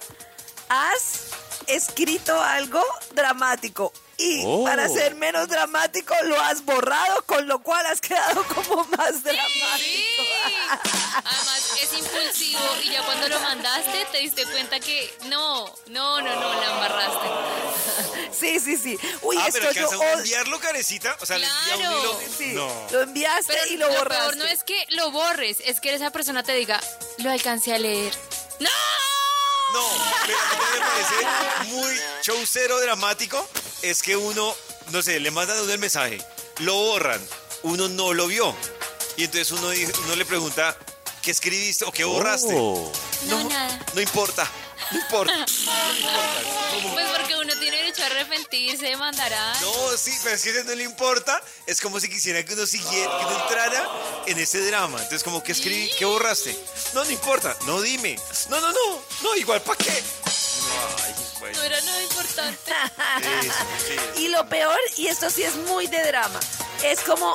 [0.69, 1.29] Haz
[1.67, 2.83] escrito algo
[3.13, 4.63] dramático y Oh.
[4.63, 9.77] para ser menos dramático lo has borrado, con lo cual has quedado como más dramático.
[9.77, 10.05] Sí.
[11.15, 16.35] Además es impulsivo y ya cuando lo mandaste te diste cuenta que no, no, no,
[16.35, 17.27] no, la embarraste.
[18.37, 18.99] Sí, sí, sí.
[19.21, 21.15] Uy, ah, esto pero yo a enviarlo, carecita.
[21.21, 21.89] O sea, le Claro.
[21.91, 22.19] un hilo.
[22.37, 22.87] Sí, No.
[22.91, 24.23] lo enviaste Pero y lo lo borraste.
[24.23, 26.81] peor no es que lo borres, es que esa persona te diga,
[27.19, 28.13] lo alcancé a leer.
[28.59, 28.69] ¡No!
[29.75, 29.89] No,
[30.25, 33.45] pero a mí me parece muy showcero dramático.
[33.81, 34.55] Es que uno,
[34.91, 36.17] no sé, le mandan a uno el mensaje,
[36.59, 37.21] lo borran,
[37.63, 38.55] uno no lo vio.
[39.17, 39.67] Y entonces uno,
[40.05, 40.77] uno le pregunta,
[41.21, 42.53] ¿qué escribiste o qué borraste?
[42.53, 42.91] No,
[43.49, 43.85] nada.
[43.93, 44.49] No importa,
[44.91, 45.33] no importa.
[45.35, 46.41] No importa.
[46.71, 49.59] Como- Pues porque uno tiene derecho a arrepentirse, de mandar a...
[49.61, 51.41] No, sí, pero es que a ese no le importa.
[51.65, 53.89] Es como si quisiera que uno siguiera, que uno entrara
[54.27, 54.97] en ese drama.
[54.97, 55.89] Entonces, como, ¿qué escribí?
[55.97, 56.57] ¿Qué borraste?
[56.93, 57.55] No, no importa.
[57.65, 58.17] No, dime.
[58.49, 59.01] No, no, no.
[59.23, 59.91] No, igual, ¿para qué?
[59.91, 61.57] Ay, bueno.
[61.57, 62.71] No era nada importante.
[63.41, 63.53] Eso,
[64.15, 64.21] sí.
[64.21, 66.39] Y lo peor, y esto sí es muy de drama,
[66.83, 67.33] es como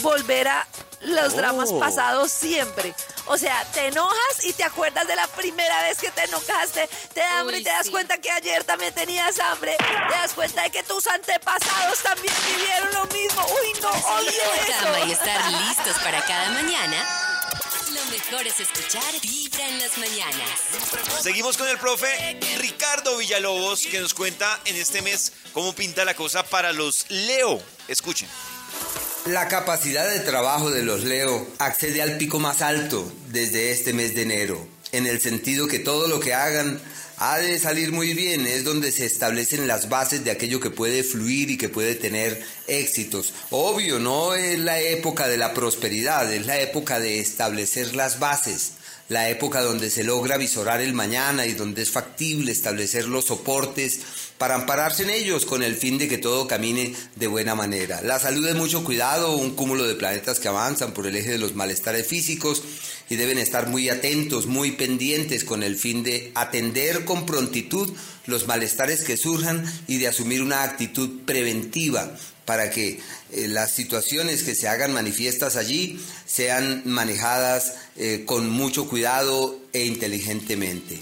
[0.00, 0.66] volver a
[1.02, 1.78] los dramas Oh.
[1.80, 2.94] pasados siempre.
[3.26, 7.20] O sea, te enojas y te acuerdas de la primera vez que te enojaste, te
[7.20, 7.92] da hambre y te das sí.
[7.92, 12.92] cuenta que ayer también tenías hambre, te das cuenta de que tus antepasados también vivieron
[12.94, 13.44] lo mismo.
[13.46, 14.32] Uy, no, odio
[14.80, 15.22] cama y eso.
[15.22, 17.06] estar listos para cada mañana,
[17.92, 20.50] lo mejor es escuchar Vibra en las mañanas.
[21.20, 26.14] Seguimos con el profe Ricardo Villalobos, que nos cuenta en este mes cómo pinta la
[26.14, 27.62] cosa para los Leo.
[27.88, 28.28] Escuchen.
[29.26, 34.16] La capacidad de trabajo de los Leo accede al pico más alto desde este mes
[34.16, 36.80] de enero, en el sentido que todo lo que hagan
[37.18, 41.04] ha de salir muy bien, es donde se establecen las bases de aquello que puede
[41.04, 43.32] fluir y que puede tener éxitos.
[43.50, 48.72] Obvio, no es la época de la prosperidad, es la época de establecer las bases
[49.08, 54.00] la época donde se logra visorar el mañana y donde es factible establecer los soportes
[54.38, 58.00] para ampararse en ellos con el fin de que todo camine de buena manera.
[58.02, 61.38] La salud es mucho cuidado, un cúmulo de planetas que avanzan por el eje de
[61.38, 62.62] los malestares físicos
[63.08, 67.92] y deben estar muy atentos, muy pendientes con el fin de atender con prontitud
[68.26, 73.00] los malestares que surjan y de asumir una actitud preventiva para que
[73.30, 79.84] eh, las situaciones que se hagan manifiestas allí sean manejadas eh, con mucho cuidado e
[79.84, 80.98] inteligentemente.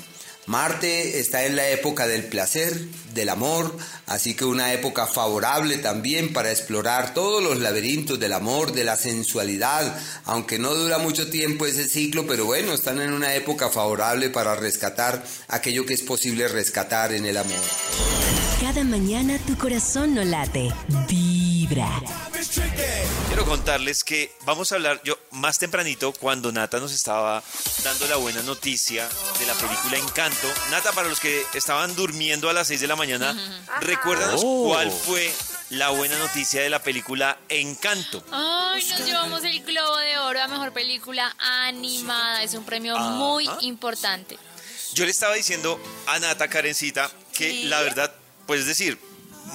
[0.47, 2.77] Marte está en la época del placer,
[3.15, 3.77] del amor,
[4.11, 8.97] así que una época favorable también para explorar todos los laberintos del amor, de la
[8.97, 14.29] sensualidad, aunque no dura mucho tiempo ese ciclo, pero bueno, están en una época favorable
[14.29, 17.61] para rescatar aquello que es posible rescatar en el amor.
[18.61, 20.73] Cada mañana tu corazón no late,
[21.09, 21.89] vibra.
[23.29, 27.43] Quiero contarles que vamos a hablar, yo más tempranito, cuando Nata nos estaba
[27.85, 30.49] dando la buena noticia de la película Encanto.
[30.71, 33.37] Nata, para los que estaban durmiendo a las 6 de la mañana,
[34.05, 35.33] recuérdanos cuál fue
[35.71, 38.25] la buena noticia de la película Encanto.
[38.33, 42.43] Ay, nos llevamos el Globo de Oro a Mejor Película Animada.
[42.43, 43.11] Es un premio Ajá.
[43.11, 44.39] muy importante.
[44.95, 47.63] Yo le estaba diciendo a Nata Karencita que Sí.
[47.65, 48.13] la verdad,
[48.47, 48.99] pues es decir,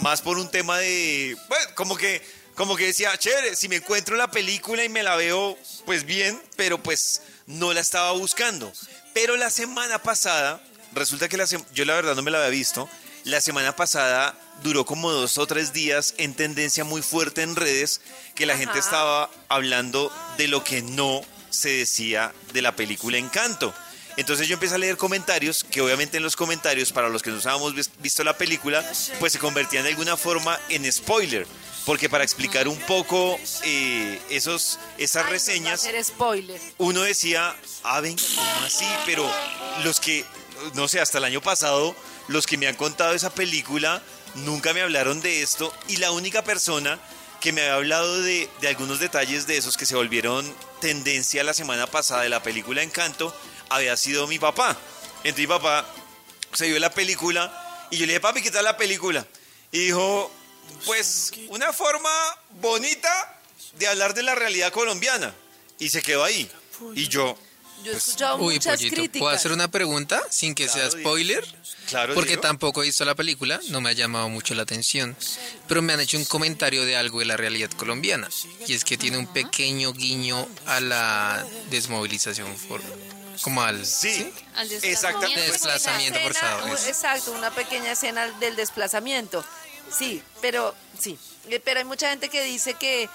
[0.01, 2.21] más por un tema de, bueno, como que,
[2.55, 6.41] como que decía, chévere, si me encuentro la película y me la veo, pues bien,
[6.55, 8.71] pero pues no la estaba buscando.
[9.13, 10.61] Pero la semana pasada,
[10.93, 12.89] resulta que la yo la verdad no me la había visto,
[13.25, 17.99] la semana pasada duró como dos o tres días en tendencia muy fuerte en redes
[18.35, 23.73] que la gente estaba hablando de lo que no se decía de la película Encanto.
[24.17, 27.37] Entonces yo empecé a leer comentarios, que obviamente en los comentarios, para los que no
[27.37, 28.81] habíamos vis- visto la película,
[29.19, 31.45] pues se convertían de alguna forma en spoiler.
[31.85, 36.59] Porque para explicar un poco eh, esos, esas Ay, reseñas, spoiler.
[36.77, 38.85] uno decía, ah, venga, ¿cómo así?
[39.05, 39.29] Pero
[39.83, 40.25] los que,
[40.73, 41.95] no sé, hasta el año pasado,
[42.27, 44.01] los que me han contado esa película
[44.35, 46.99] nunca me hablaron de esto y la única persona
[47.39, 51.53] que me había hablado de, de algunos detalles de esos que se volvieron tendencia la
[51.53, 53.35] semana pasada de la película Encanto
[53.69, 54.77] había sido mi papá.
[55.17, 55.85] Entonces mi papá
[56.53, 59.25] se vio la película y yo le dije, papi, ¿qué tal la película?
[59.71, 60.31] Y dijo,
[60.85, 62.09] pues una forma
[62.61, 63.39] bonita
[63.77, 65.33] de hablar de la realidad colombiana.
[65.79, 66.49] Y se quedó ahí.
[66.93, 67.37] Y yo,
[67.83, 69.19] Yo he escuchado Uy, muchas pollito, críticas.
[69.19, 71.45] ¿puedo hacer una pregunta sin que sea spoiler?
[71.87, 72.41] claro, Porque Diego.
[72.41, 75.15] tampoco he visto la película, no me ha llamado mucho la atención.
[75.67, 78.27] Pero me han hecho un comentario de algo de la realidad colombiana.
[78.67, 82.81] Y es que tiene un pequeño guiño a la desmovilización, for-
[83.41, 83.85] como al...
[83.85, 85.41] Sí, Al exactamente.
[85.41, 86.17] desplazamiento.
[86.17, 86.87] Escena, forzado.
[86.87, 89.45] Exacto, una pequeña escena del desplazamiento.
[89.95, 93.07] Sí, pero sí, Eh, pero hay mucha gente que dice que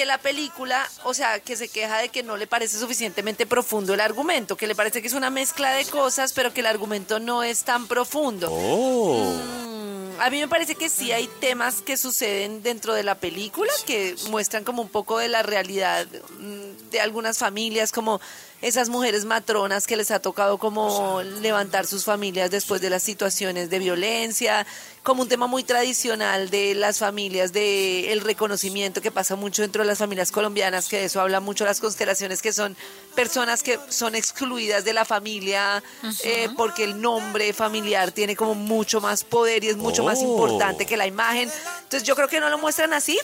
[0.00, 3.92] que la película, o sea, que se queja de que no le parece suficientemente profundo
[3.92, 7.20] el argumento, que le parece que es una mezcla de cosas, pero que el argumento
[7.20, 8.50] no es tan profundo.
[8.50, 13.70] Mm, a mí me parece que sí hay temas que suceden dentro de la película
[13.84, 16.06] que muestran como un poco de la realidad
[16.38, 18.22] mm, de algunas familias, como
[18.62, 23.70] esas mujeres matronas que les ha tocado como levantar sus familias después de las situaciones
[23.70, 24.66] de violencia,
[25.02, 29.82] como un tema muy tradicional de las familias, de el reconocimiento que pasa mucho dentro
[29.82, 32.76] de las familias colombianas, que de eso habla mucho las constelaciones, que son
[33.14, 35.82] personas que son excluidas de la familia
[36.24, 40.84] eh, porque el nombre familiar tiene como mucho más poder y es mucho más importante
[40.84, 41.50] que la imagen.
[41.82, 43.18] Entonces yo creo que no lo muestran así,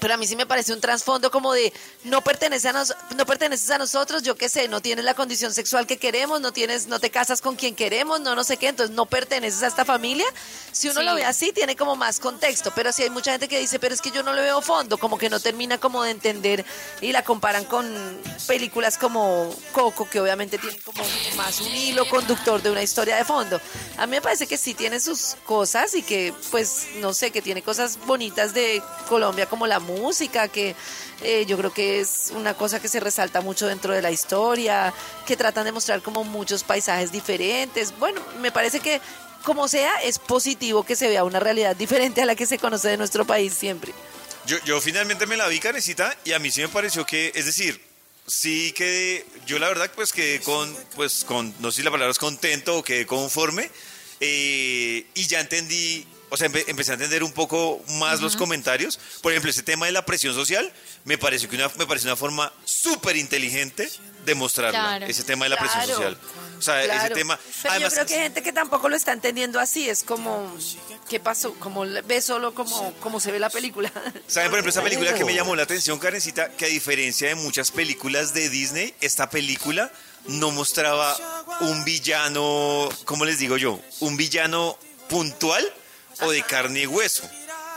[0.00, 1.72] pero a mí sí me parece un trasfondo como de
[2.04, 5.52] no pertenece a nos, no perteneces a nosotros, yo qué sé, no tienes la condición
[5.52, 8.68] sexual que queremos, no tienes, no te casas con quien queremos, no no sé qué,
[8.68, 10.26] entonces no perteneces a esta familia.
[10.72, 11.06] Si uno Sí.
[11.06, 13.94] lo ve así, tiene como más contexto, pero sí hay mucha gente que dice, pero
[13.94, 16.64] es que yo no le veo fondo, como que no termina como de entender
[17.00, 17.86] y la comparan con
[18.46, 21.02] películas como Coco, que obviamente tienen como
[21.36, 23.60] más un hilo conductor de una historia de fondo.
[23.98, 27.42] A mí me parece que sí tiene sus cosas y que, pues, no sé, que
[27.42, 29.89] tiene cosas bonitas de Colombia como la música,
[30.52, 30.74] que
[31.22, 34.92] eh, yo creo que es una cosa que se resalta mucho dentro de la historia,
[35.26, 37.92] que tratan de mostrar como muchos paisajes diferentes.
[37.98, 39.00] Bueno, me parece que
[39.44, 42.88] como sea, es positivo que se vea una realidad diferente a la que se conoce
[42.88, 43.92] de nuestro país siempre.
[44.46, 47.46] Yo, yo finalmente me la vi, Karencita, y a mí sí me pareció que, es
[47.46, 47.80] decir,
[48.26, 52.10] sí que yo la verdad pues quedé con, pues con, no sé si la palabra
[52.10, 53.70] es contento o quedé conforme,
[54.20, 58.98] eh, y ya entendí, o sea, empe- empecé a entender un poco más los comentarios.
[59.20, 60.72] Por ejemplo, ese tema de la presión social
[61.04, 63.90] me pareció que una, me pareció una forma súper inteligente
[64.24, 65.06] de mostrarla, Claro.
[65.06, 65.94] ese tema de la presión Claro.
[65.94, 66.18] social.
[66.58, 67.38] O sea, ese tema...
[67.62, 69.88] Pero además, yo creo que hay gente que tampoco lo está entendiendo así.
[69.88, 70.54] Es como,
[71.08, 71.54] ¿qué pasó?
[71.54, 73.90] Como ve solo como, como se ve la película.
[74.26, 76.50] ¿Saben, por ejemplo, esa película que me llamó la atención, Karencita?
[76.50, 79.90] Que a diferencia de muchas películas de Disney, esta película
[80.26, 81.16] no mostraba
[81.60, 83.80] un villano, ¿cómo les digo yo?
[84.00, 85.64] Un villano puntual
[86.22, 87.28] o de carne y hueso.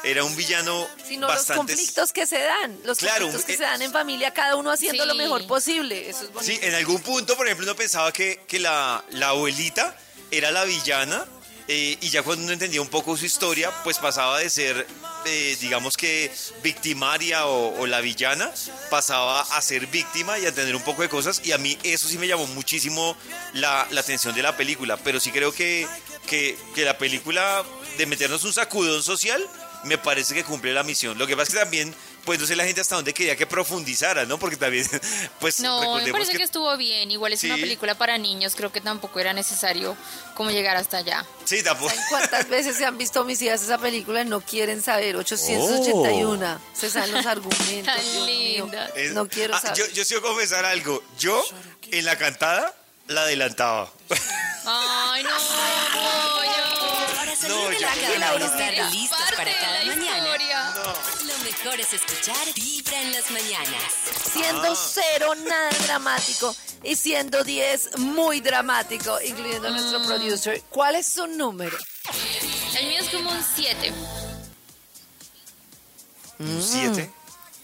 [0.04, 2.78] Era un villano Sino los conflictos que se dan.
[2.84, 6.10] Los Claro, conflictos que eh, se dan en familia, cada uno haciendo lo mejor posible.
[6.10, 6.54] Eso es bonito.
[6.54, 9.96] Sí, en algún punto, por ejemplo, uno pensaba que, que la, la abuelita
[10.30, 11.26] era la villana
[11.70, 14.86] eh, y ya cuando uno entendía un poco su historia, pues pasaba de ser,
[15.26, 16.30] eh, digamos que
[16.62, 18.52] victimaria o, o la villana,
[18.90, 22.10] pasaba a ser víctima y a entender un poco de cosas y a mí eso
[22.10, 23.16] sí me llamó muchísimo
[23.54, 25.88] la, la atención de la película, pero sí creo que,
[26.28, 27.64] que, que la película
[27.98, 29.46] de meternos un sacudón social
[29.84, 31.18] me parece que cumple la misión.
[31.18, 33.46] Lo que pasa es que también, pues no sé la gente hasta dónde quería que
[33.46, 34.40] profundizara, ¿no?
[34.40, 34.88] Porque también,
[35.42, 36.38] pues No, me parece que...
[36.38, 36.44] que...
[36.46, 37.12] estuvo bien.
[37.12, 37.62] Igual es una Sí.
[37.62, 38.56] película para niños.
[38.56, 39.98] Creo que tampoco era necesario
[40.36, 41.26] como llegar hasta allá.
[41.44, 41.90] Sí, tampoco.
[41.90, 45.18] ¿Saben cuántas veces se han visto mis hijas esa película y no quieren saber?
[45.18, 46.62] 881.
[46.74, 47.94] Se saben los argumentos.
[47.94, 48.88] Tan linda.
[48.96, 49.92] Es- No quiero Ah, saber.
[49.94, 51.04] yo, yo a confesar algo.
[51.20, 51.44] Yo,
[51.92, 52.74] en la cantada,
[53.08, 53.92] la adelantaba.
[54.66, 55.30] Ay, no,
[57.44, 60.18] salir No, de la cama y estar listos para cada mañana.
[60.18, 60.74] historia.
[61.26, 63.84] Lo mejor es escuchar Vibra en las mañanas.
[64.34, 64.90] Siendo Ah.
[64.94, 70.06] cero nada dramático y siendo 10 muy dramático, incluyendo a nuestro Mm.
[70.08, 70.62] producer.
[70.70, 71.78] ¿Cuál es su número?
[72.78, 73.94] El mío es como un 7.
[76.40, 77.12] ¿Un siete?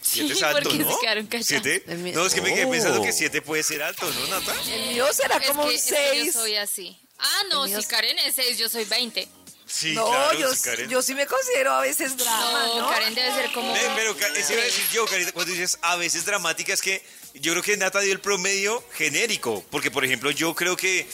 [0.02, 0.92] Siete es Sí, alto, porque ¿no?
[0.92, 1.46] se quedaron callados.
[1.46, 1.84] ¿Siete?
[2.14, 2.70] No, es que me quedé Oh.
[2.70, 4.54] pensando que siete puede ser alto, ¿no, Nata?
[4.72, 6.32] El mío será Es como que, un es que yo 6.
[6.32, 6.98] soy así.
[7.18, 9.28] Ah, no, si es- Karen es 6, yo soy 20.
[9.72, 10.90] Sí, no, claro, yo, sí, Karen.
[10.90, 12.90] yo sí me considero a veces drama, No, ¿no?
[12.90, 13.72] Karen debe ser como...
[13.72, 17.04] Pero eso iba a decir yo, Carita, cuando dices a veces dramática, es que
[17.34, 19.64] yo creo que Nata dio el promedio genérico.
[19.70, 21.08] Porque, por ejemplo, yo creo que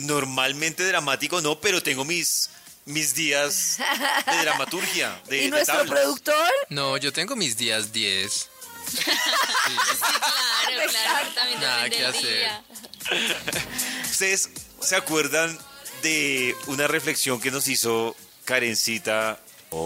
[0.00, 2.50] normalmente dramático no, pero tengo mis,
[2.84, 3.78] mis días
[4.26, 5.98] de dramaturgia, de, ¿Y de nuestro tablas.
[6.00, 6.50] productor?
[6.68, 8.50] No, yo tengo mis días 10.
[10.70, 12.22] Claro, claro, también Nada que hacer.
[12.38, 12.64] día.
[14.04, 14.48] ¿Ustedes
[14.80, 15.58] se acuerdan
[16.02, 19.38] de una reflexión que nos hizo Karencita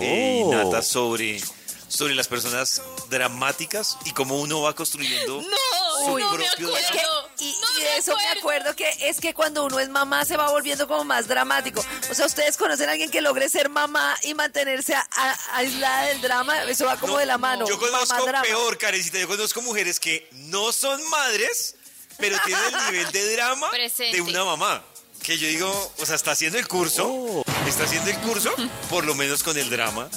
[0.02, 0.50] eh, y Oh.
[0.54, 1.40] Nata sobre,
[1.88, 6.76] sobre las personas dramáticas y cómo uno va construyendo No, su no me propio acuerdo.
[6.78, 7.28] Es que, drama?
[7.38, 8.40] y, No y me de eso me acuerdo.
[8.70, 11.84] acuerdo que es que cuando uno es mamá se va volviendo como más dramático.
[12.10, 16.06] O sea, ustedes conocen a alguien que logre ser mamá y mantenerse a- a- aislada
[16.06, 17.66] del drama, eso va como No, de la mano.
[17.68, 19.18] Yo conozco mamá peor, Karencita.
[19.18, 21.76] Yo conozco mujeres que no son madres,
[22.18, 24.16] pero tienen el nivel de drama Presente.
[24.16, 24.82] de una mamá.
[25.24, 27.44] Que yo digo, o sea, está haciendo el curso, Oh.
[27.66, 28.52] está haciendo el curso,
[28.90, 30.08] por lo menos con el drama.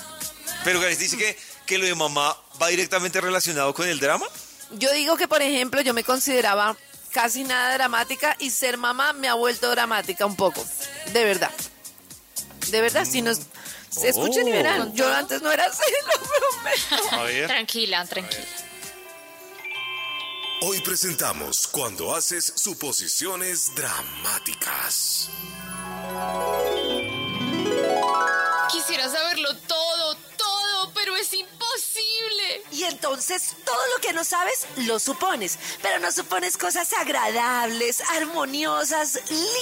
[0.64, 4.26] Pero Karencita dice que, que lo de mamá va directamente relacionado con el drama.
[4.72, 6.76] Yo digo que, por ejemplo, yo me consideraba
[7.12, 10.64] casi nada dramática y ser mamá me ha vuelto dramática un poco.
[11.14, 11.52] De verdad.
[12.68, 13.40] De verdad, si nos...
[13.90, 14.94] Se escuchen y verán.
[14.94, 17.16] Yo antes no era así, lo prometo.
[17.16, 17.48] A ver.
[17.48, 18.44] Tranquila, tranquila.
[20.60, 25.30] Hoy presentamos cuando haces suposiciones dramáticas.
[28.72, 32.64] Quisiera saberlo todo, todo, pero es imposible.
[32.72, 39.20] Y entonces todo lo que no sabes lo supones, pero no supones cosas agradables, armoniosas,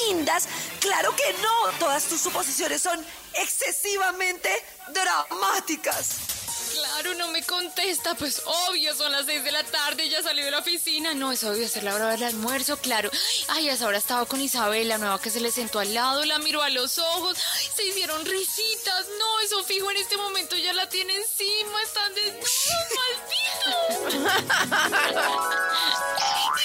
[0.08, 0.48] lindas.
[0.80, 4.50] Claro que no, todas tus suposiciones son excesivamente
[4.94, 6.35] dramáticas.
[6.92, 8.16] Claro, no me contesta.
[8.16, 11.14] Pues obvio, son las seis de la tarde, ya salió de la oficina.
[11.14, 13.10] No, es obvio, es la hora del almuerzo, claro.
[13.50, 16.24] Ay, a esa hora estaba con Isabel, la nueva que se le sentó al lado,
[16.26, 19.06] la miró a los ojos, Ay, se hicieron risitas.
[19.20, 22.46] No, eso fijo en este momento ya la tiene encima, están desnudos,
[24.16, 25.26] malditos.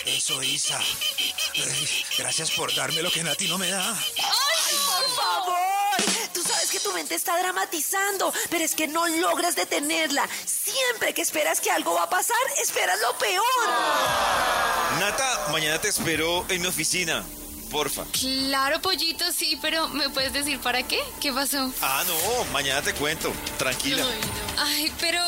[0.07, 0.79] Eso, Isa.
[0.79, 3.83] Ay, Gracias por darme lo que Nati no me da.
[3.85, 4.81] Sabes
[6.81, 10.29] que tu mente está dramatizando, pero es que no logras detenerla.
[10.45, 13.45] Siempre que esperas que algo va a pasar, esperas lo peor.
[14.99, 17.25] Nata, mañana te espero en mi oficina.
[17.71, 18.05] Porfa.
[18.13, 21.01] Claro, pollito, sí, pero ¿me puedes decir para qué?
[21.21, 21.73] ¿Qué pasó?
[21.81, 23.33] Ah, no, mañana te cuento.
[23.59, 24.05] Tranquila.
[24.05, 24.63] Ay, no.
[24.63, 25.23] Ay, pero,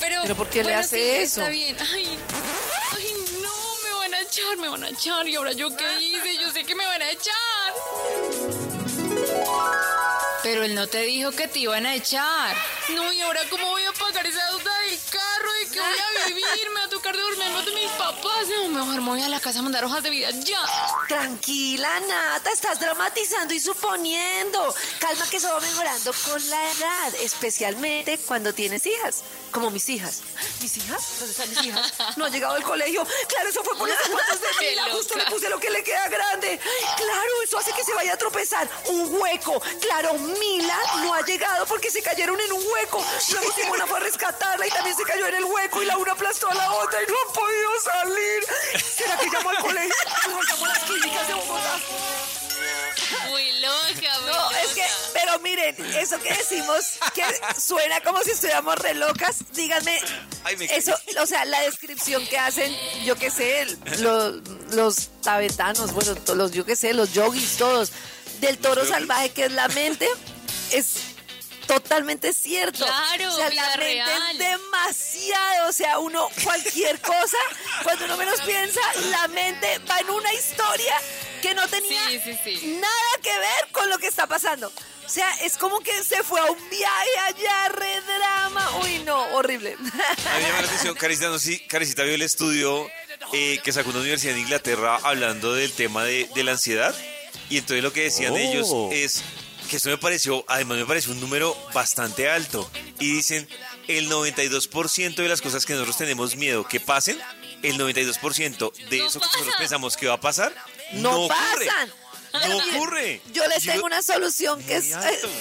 [0.00, 0.22] pero.
[0.22, 1.40] ¿Pero por qué le hace sí, eso?
[1.42, 1.76] Está bien.
[1.92, 2.18] Ay,
[2.92, 3.52] ay, no,
[3.84, 5.28] me van a echar, me van a echar.
[5.28, 6.38] ¿Y ahora yo qué hice?
[6.38, 7.36] Yo sé que me van a echar.
[10.42, 12.56] Pero él no te dijo que te iban a echar.
[12.88, 15.52] No, ¿y ahora cómo voy a pagar esa deuda del carro?
[15.52, 16.70] ¿De qué voy a vivir?
[16.72, 18.48] Me va a tocar devolver en de mis papás.
[18.70, 20.64] Mejor me voy a la casa a mandar hojas de vida ya.
[21.08, 24.74] Tranquila, Nata, estás dramatizando y suponiendo.
[25.00, 30.22] Calma que eso va mejorando con la edad, especialmente cuando tienes hijas, como mis hijas.
[30.62, 31.02] ¿Mis hijas?
[31.18, 31.92] ¿Dónde están mis hijas?
[32.16, 33.04] No ha llegado al colegio.
[33.28, 34.84] Claro, eso fue por los zapatos de Mila.
[34.92, 36.60] Justo le puse lo que le queda grande.
[36.96, 38.68] Claro, eso hace que se vaya a tropezar.
[38.86, 39.60] Un hueco.
[39.80, 43.04] Claro, Mila no ha llegado porque se cayeron en un hueco.
[43.32, 46.12] Luego Simona fue a rescatarla y también se cayó en el hueco y la una
[46.12, 48.46] aplastó a la otra y no han podido salir.
[48.96, 49.94] ¿Será que llamó al colegio?
[50.28, 51.80] Mejor llamo a las clínicas de Bogotá.
[53.28, 54.62] Muy loca, muy No, loca.
[54.62, 56.84] es que, pero miren, eso que decimos
[57.14, 57.22] que
[57.60, 59.98] suena como si estuviéramos re locas, díganme,
[60.44, 63.66] Ay, me eso, o sea, la descripción que hacen, yo qué sé,
[63.98, 64.36] los,
[64.72, 67.90] los tabetanos, bueno, los, yo qué sé, los yogis, todos,
[68.40, 70.08] del toro salvaje que es la mente,
[70.72, 71.09] es
[71.74, 72.84] totalmente cierto.
[72.84, 74.30] Claro, o sea, la mente real.
[74.32, 77.36] es demasiado, o sea, uno, cualquier cosa,
[77.84, 80.94] cuando uno menos piensa, la mente va en una historia
[81.40, 82.78] que no tenía Sí, sí, sí.
[82.80, 84.72] nada que ver con lo que está pasando.
[85.06, 88.78] O sea, es como que se fue a un viaje allá, re drama.
[88.82, 89.74] Uy, no, horrible.
[89.74, 89.90] A mí
[90.36, 92.88] me llama la atención, Carisita, no sé si Carisita vio el estudio
[93.32, 96.94] eh, que sacó una universidad en Inglaterra hablando del tema de, de la ansiedad.
[97.48, 99.24] Y entonces lo que decían ellos es
[99.70, 102.68] que esto me pareció, además me pareció un número bastante alto.
[102.98, 103.48] Y dicen,
[103.86, 107.16] el 92% de las cosas que nosotros tenemos miedo que pasen,
[107.62, 110.52] el 92% de No eso que nosotros pensamos que va a pasar,
[110.94, 111.66] no, no, ocurre.
[111.66, 111.92] pasan.
[112.32, 113.20] No ocurre.
[113.32, 114.92] Yo les Yo- tengo una solución que es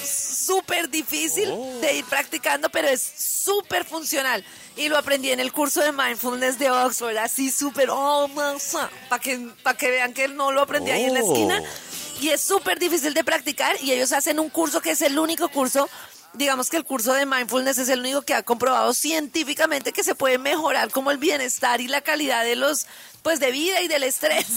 [0.08, 1.50] súper difícil
[1.82, 4.44] de ir practicando, pero es súper funcional.
[4.76, 8.30] Y lo aprendí en el curso de mindfulness de Oxford, así súper, oh,
[9.10, 11.64] para que, pa' que vean que no lo aprendí ahí en la esquina.
[12.22, 15.48] Y es súper difícil de practicar y ellos hacen un curso que es el único
[15.50, 15.90] curso,
[16.34, 20.16] digamos que el curso de mindfulness es el único que ha comprobado científicamente que se
[20.16, 22.88] puede mejorar como el bienestar y la calidad de los,
[23.24, 24.48] pues de vida y del estrés.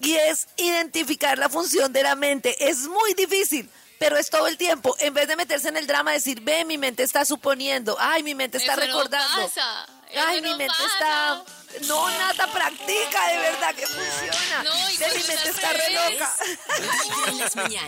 [0.00, 2.68] Y es identificar la función de la mente.
[2.70, 3.68] Es muy difícil,
[3.98, 4.96] pero es todo el tiempo.
[5.00, 8.34] En vez de meterse en el drama, decir, ve, mi mente está suponiendo, ay, mi
[8.34, 9.42] mente está Eso no recordando.
[9.42, 9.86] pasa,
[10.26, 10.86] Ay, mi mente pasa.
[10.86, 11.44] está.
[11.86, 14.62] No, Nata, practica, de verdad que funciona.
[14.64, 16.34] No, y Ve, mi cuando mente es está re loca.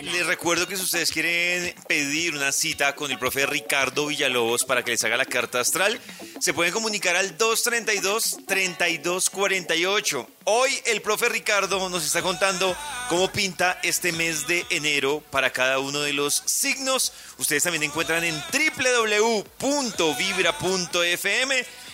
[0.03, 4.83] Les recuerdo que si ustedes quieren pedir una cita con el profe Ricardo Villalobos para
[4.83, 5.99] que les haga la carta astral,
[6.39, 10.27] se pueden comunicar al 232-3248.
[10.43, 12.75] Hoy el profe Ricardo nos está contando
[13.09, 17.13] cómo pinta este mes de enero para cada uno de los signos.
[17.37, 19.65] Ustedes también encuentran en www.vibra.fm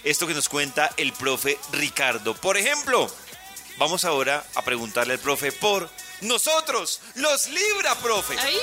[0.03, 2.35] esto que nos cuenta el profe Ricardo.
[2.35, 3.11] Por ejemplo,
[3.77, 5.87] Vamos ahora a preguntarle al profe por
[6.21, 8.35] nosotros, los Libra, profe.
[8.39, 8.55] Ay,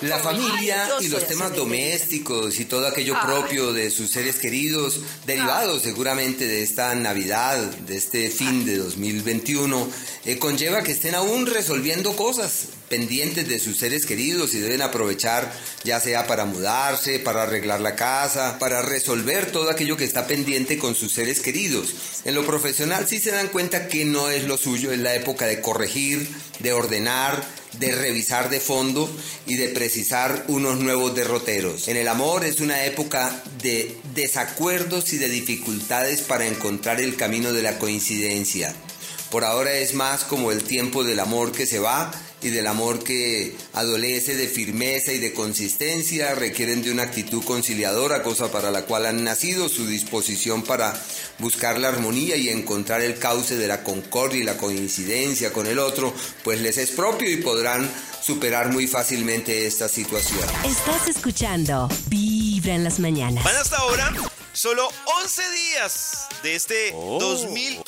[0.00, 5.82] La familia y los temas domésticos y todo aquello propio de sus seres queridos, derivados
[5.82, 9.88] seguramente de esta Navidad, de este fin de 2021,
[10.24, 12.66] eh, conlleva que estén aún resolviendo cosas.
[12.88, 15.52] Pendientes de sus seres queridos y deben aprovechar
[15.84, 20.78] ya sea para mudarse, para arreglar la casa, para resolver todo aquello que está pendiente
[20.78, 21.94] con sus seres queridos.
[22.24, 25.46] En lo profesional sí se dan cuenta que no es lo suyo, es la época
[25.46, 26.28] de corregir,
[26.60, 27.44] de ordenar,
[27.78, 29.10] de revisar de fondo
[29.46, 31.88] y de precisar unos nuevos derroteros.
[31.88, 37.52] En el amor es una época de desacuerdos y de dificultades para encontrar el camino
[37.52, 38.74] de la coincidencia.
[39.30, 42.12] Por ahora es más como el tiempo del amor que se va
[42.42, 48.22] y del amor que adolece de firmeza y de consistencia, requieren de una actitud conciliadora,
[48.22, 50.92] cosa para la cual han nacido, su disposición para
[51.38, 55.78] buscar la armonía y encontrar el cauce de la concordia y la coincidencia con el
[55.78, 56.12] otro,
[56.44, 57.90] pues les es propio y podrán
[58.22, 60.44] superar muy fácilmente esta situación.
[60.64, 63.44] Estás escuchando Vibra en las mañanas.
[63.44, 64.12] Van hasta ahora
[64.52, 64.88] solo
[65.22, 67.84] 11 días de este 2022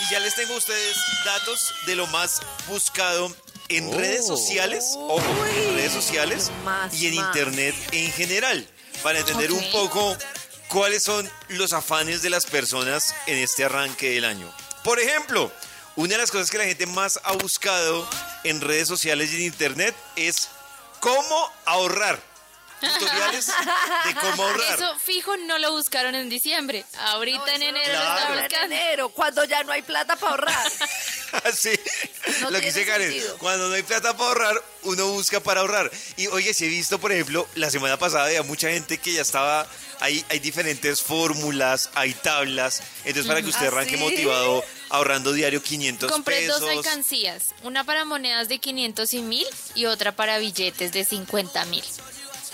[0.00, 3.34] y ya les tengo a ustedes datos de lo más buscado
[3.68, 7.26] en redes sociales, ojo, en redes sociales Más, y en más.
[7.26, 8.66] internet en general,
[9.02, 10.16] para entender un poco
[10.68, 14.52] cuáles son los afanes de las personas en este arranque del año.
[14.82, 15.52] Por ejemplo,
[15.96, 18.08] una de las cosas que la gente más ha buscado
[18.44, 20.48] en redes sociales y en internet es
[21.00, 22.29] cómo ahorrar.
[22.80, 23.46] Tutoriales
[24.06, 24.74] de cómo ahorrar.
[24.74, 26.84] Eso fijo no lo buscaron en diciembre.
[26.98, 28.34] Ahorita en enero lo Claro.
[28.64, 30.72] En enero, cuando ya no hay plata para ahorrar.
[31.54, 31.70] sí,
[32.40, 33.14] No lo que dice Karen.
[33.38, 35.90] Cuando no hay plata para ahorrar, uno busca para ahorrar.
[36.16, 39.22] Y oye, si he visto, por ejemplo, la semana pasada había mucha gente que ya
[39.22, 39.66] estaba.
[40.02, 42.82] Hay, hay diferentes fórmulas, hay tablas.
[43.04, 44.02] Entonces, para que usted ¿Ah, arranque sí?
[44.02, 46.60] motivado, ahorrando diario 500 Compré pesos.
[46.60, 51.64] dos alcancías, una para monedas de 500 y 1000 y otra para billetes de 50
[51.66, 51.84] mil.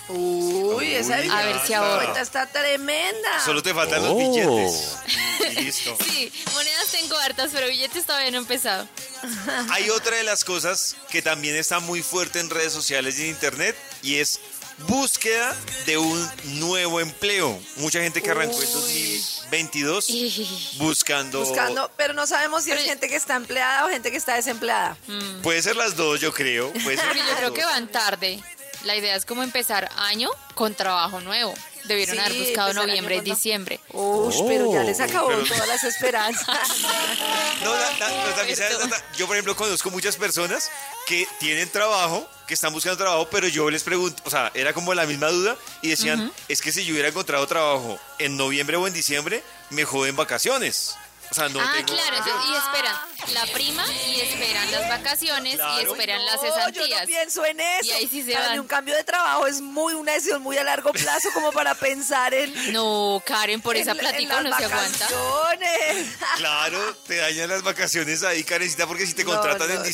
[0.09, 3.45] Uy, esa Uy, A ver si cuenta está tremenda.
[3.45, 4.97] Solo te faltan los billetes.
[5.57, 5.97] Y listo.
[6.09, 8.89] Sí, monedas tengo hartas, pero billetes todavía no he empezado.
[9.71, 13.29] Hay otra de las cosas que también está muy fuerte en redes sociales y en
[13.29, 14.41] internet y es
[14.89, 15.55] búsqueda
[15.87, 17.59] de un nuevo empleo.
[17.77, 20.09] Mucha gente que arrancó en 2022
[20.79, 21.41] buscando...
[21.41, 24.97] Buscando, pero no sabemos si es gente que está empleada o gente que está desempleada.
[25.43, 26.73] Puede ser las dos, yo creo.
[26.73, 27.59] Puede ser yo creo dos.
[27.59, 28.43] que van tarde.
[28.87, 31.53] La idea es como empezar año con trabajo nuevo.
[31.84, 33.80] Debieron Sí, haber buscado noviembre y diciembre.
[33.93, 36.47] Uy, pero ya les acabó pero- todas las esperanzas.
[37.64, 38.78] No, la- la- también, ¿sabes?
[39.16, 40.70] Yo, por ejemplo, conozco muchas personas
[41.07, 44.93] que tienen trabajo, que están buscando trabajo, pero yo les pregunto, o sea, era como
[44.95, 48.87] la misma duda y decían, es que si yo hubiera encontrado trabajo en noviembre o
[48.87, 50.97] en diciembre, me joden vacaciones.
[51.31, 51.87] O sea, no ah, tengo...
[51.95, 52.97] claro, y esperan
[53.35, 57.01] la prima y esperan las vacaciones y esperan las No, yo cesantías.
[57.01, 57.87] no pienso en eso.
[57.89, 58.61] Y ahí sí se Para mí van.
[58.61, 62.33] un cambio de trabajo es muy una decisión muy a largo plazo como para pensar
[62.33, 65.09] en No, Karen, por esa en- en plática las no se aguanta.
[65.09, 66.07] vacaciones.
[66.37, 69.85] Claro, te dañan las vacaciones ahí, Karencita, porque si te contratan no, en no.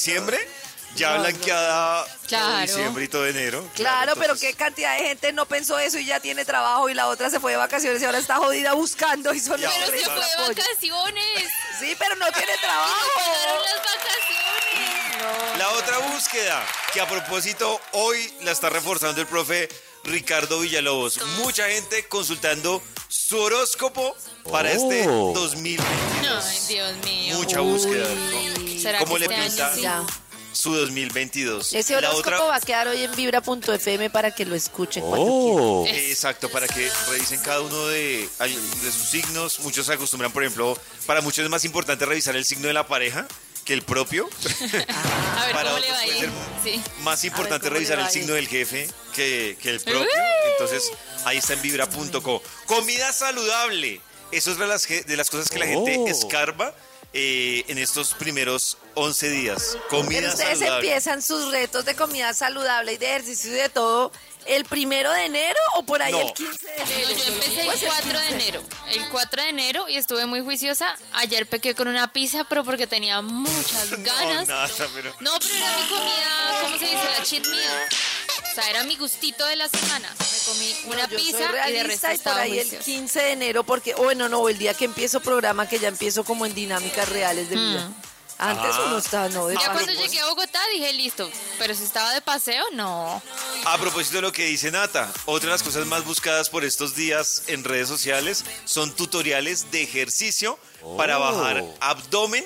[0.96, 2.60] Ya No, blanqueada todo Claro.
[2.60, 3.66] diciembre y todo enero.
[3.74, 6.94] Claro, pero entonces- qué cantidad de gente no pensó eso y ya tiene trabajo y
[6.94, 10.04] la otra se fue de vacaciones y ahora está jodida buscando y solo Pero se
[10.04, 11.48] fue de vacaciones.
[11.80, 12.94] Sí, pero no tiene trabajo.
[13.14, 15.58] Pagaron las vacaciones.
[15.58, 19.68] La otra búsqueda, que a propósito hoy la está reforzando el profe
[20.04, 21.20] Ricardo Villalobos.
[21.38, 24.16] Mucha gente consultando su horóscopo
[24.50, 26.44] para este 2022.
[26.44, 27.36] Ay, Dios mío.
[27.36, 28.06] Mucha búsqueda.
[28.80, 30.02] ¿Será ¿Cómo que le este año pinta?
[30.06, 30.12] sí?
[30.52, 31.72] Su 2022.
[31.72, 36.00] Ese horóscopo otra, va a quedar hoy en vibra.fm para que lo escuchen cuando quieran.
[36.04, 39.60] Exacto, para que revisen cada uno de, de sus signos.
[39.60, 42.86] Muchos se acostumbran, por ejemplo, para muchos es más importante revisar el signo de la
[42.86, 43.26] pareja
[43.64, 44.28] que el propio.
[45.36, 46.24] A ver Para cómo le va a puede ir.
[46.24, 46.30] ser
[46.64, 46.82] Sí.
[47.02, 50.08] Más importante le revisar el signo del jefe que, que el propio.
[50.52, 50.90] Entonces,
[51.24, 52.42] ahí está en vibra.co.
[52.66, 54.00] Comida saludable.
[54.30, 56.74] Eso es de las, de las cosas que la gente escarba
[57.12, 59.76] eh, en estos primeros 11 días.
[59.90, 60.86] Comida Pero ustedes saludable.
[60.88, 64.12] empiezan sus retos de comida saludable y de ejercicio y de todo
[64.46, 66.20] el primero de enero o por ahí No.
[66.20, 67.08] el 15 de No, enero.
[67.16, 68.62] yo empecé el Pues 4 de enero.
[68.88, 70.96] El 4 de enero y estuve muy juiciosa.
[71.12, 74.48] Ayer pequé con una pizza, pero porque tenía muchas ganas.
[74.48, 75.14] No, nada, pero...
[75.20, 77.04] No, pero era mi comida, ¿cómo se dice?
[77.18, 77.88] La cheat meal.
[78.50, 80.08] O sea, era mi gustito de la semana.
[80.18, 82.84] Me comí una yo pizza soy y de resto y por estaba ahí el juiciosa.
[82.84, 86.44] 15 de enero porque bueno no el día que empiezo programa que ya empiezo como
[86.46, 87.90] en dinámicas reales de vida
[88.38, 88.84] antes Ah.
[88.88, 89.72] uno está no de Ya paso.
[89.72, 91.30] cuando llegué a Bogotá dije, listo.
[91.58, 93.22] Pero si estaba de paseo, no.
[93.66, 96.96] A propósito de lo que dice Nata, otra de las cosas más buscadas por estos
[96.96, 100.58] días en redes sociales son tutoriales de ejercicio
[100.96, 102.44] para bajar abdomen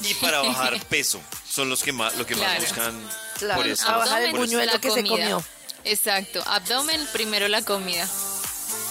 [0.00, 1.20] y para bajar peso.
[1.46, 2.62] Son los que más, lo que más Claro.
[2.62, 3.10] buscan
[3.44, 3.60] Claro.
[3.60, 3.88] por esto.
[3.88, 5.10] A bajar el Abdomen, buñuelo la que se comida.
[5.30, 5.44] comió.
[5.84, 6.42] Exacto.
[6.46, 8.08] Abdomen, primero la comida.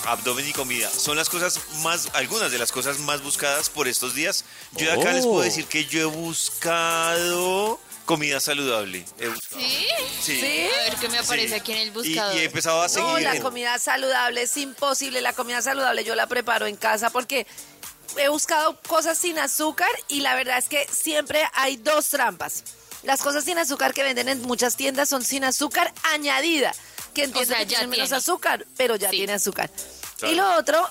[0.05, 0.89] abdomen y comida.
[0.89, 4.43] Son las cosas más, algunas de las cosas más buscadas por estos días.
[4.73, 9.05] Yo de acá les puedo decir que yo he buscado comida saludable.
[9.17, 9.61] He buscado.
[9.61, 9.87] ¿Sí?
[10.21, 10.39] Sí.
[10.41, 10.67] ¿Sí?
[10.79, 11.53] A ver qué me aparece Sí.
[11.55, 12.35] aquí en el Y, buscador.
[12.35, 13.07] y he empezado a seguir.
[13.07, 15.21] No, la comida saludable es imposible.
[15.21, 17.47] La comida saludable yo la preparo en casa porque
[18.17, 22.63] he buscado cosas sin azúcar y la verdad es que siempre hay dos trampas.
[23.03, 26.73] Las cosas sin azúcar que venden en muchas tiendas son sin azúcar añadida,
[27.13, 29.17] que entiendo sea, que ya tiene menos azúcar, pero ya Sí.
[29.17, 29.69] tiene azúcar.
[30.17, 30.33] Claro.
[30.33, 30.89] Y lo otro,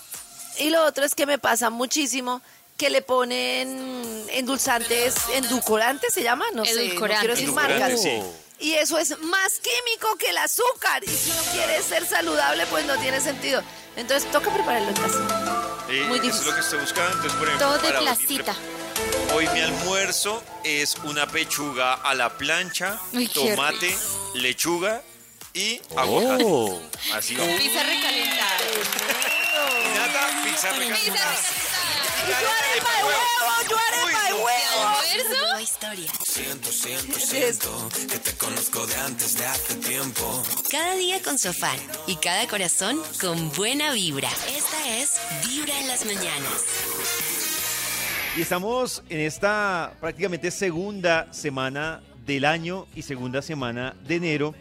[0.59, 2.43] y lo otro es que me pasa muchísimo
[2.77, 8.01] que le ponen endulzantes, endulcorantes se llama, no sé, no quiero decir marcas.
[8.03, 8.21] sí.
[8.59, 11.03] Y eso es más químico que el azúcar.
[11.03, 13.61] Y si uno quiere ser saludable, pues no tiene sentido.
[13.97, 15.85] Entonces toca prepararlo en casa.
[15.89, 16.47] Eh, Muy eso es difícil.
[16.47, 17.11] lo que estoy buscando.
[17.11, 18.55] Entonces, por ejemplo, Todo de placita.
[19.35, 23.97] Hoy mi almuerzo es una pechuga a la plancha, Ay, qué tomate,
[24.35, 25.03] lechuga
[25.55, 26.45] y aguacate.
[27.15, 27.45] Así va.
[27.47, 28.59] Pizza recalentada.
[29.97, 30.79] Nata, pizza recalentada.
[30.79, 31.73] recalentada.
[32.29, 33.21] ¡Yo arepa de huevo!
[33.69, 34.63] ¡Yo arepa de Uy, ¿De huevo!
[40.71, 44.31] Cada día con su afán y cada corazón con buena vibra.
[44.57, 47.52] Esta es Vibra en las mañanas.
[48.35, 54.55] Y estamos en esta prácticamente segunda semana del año y segunda semana de enero.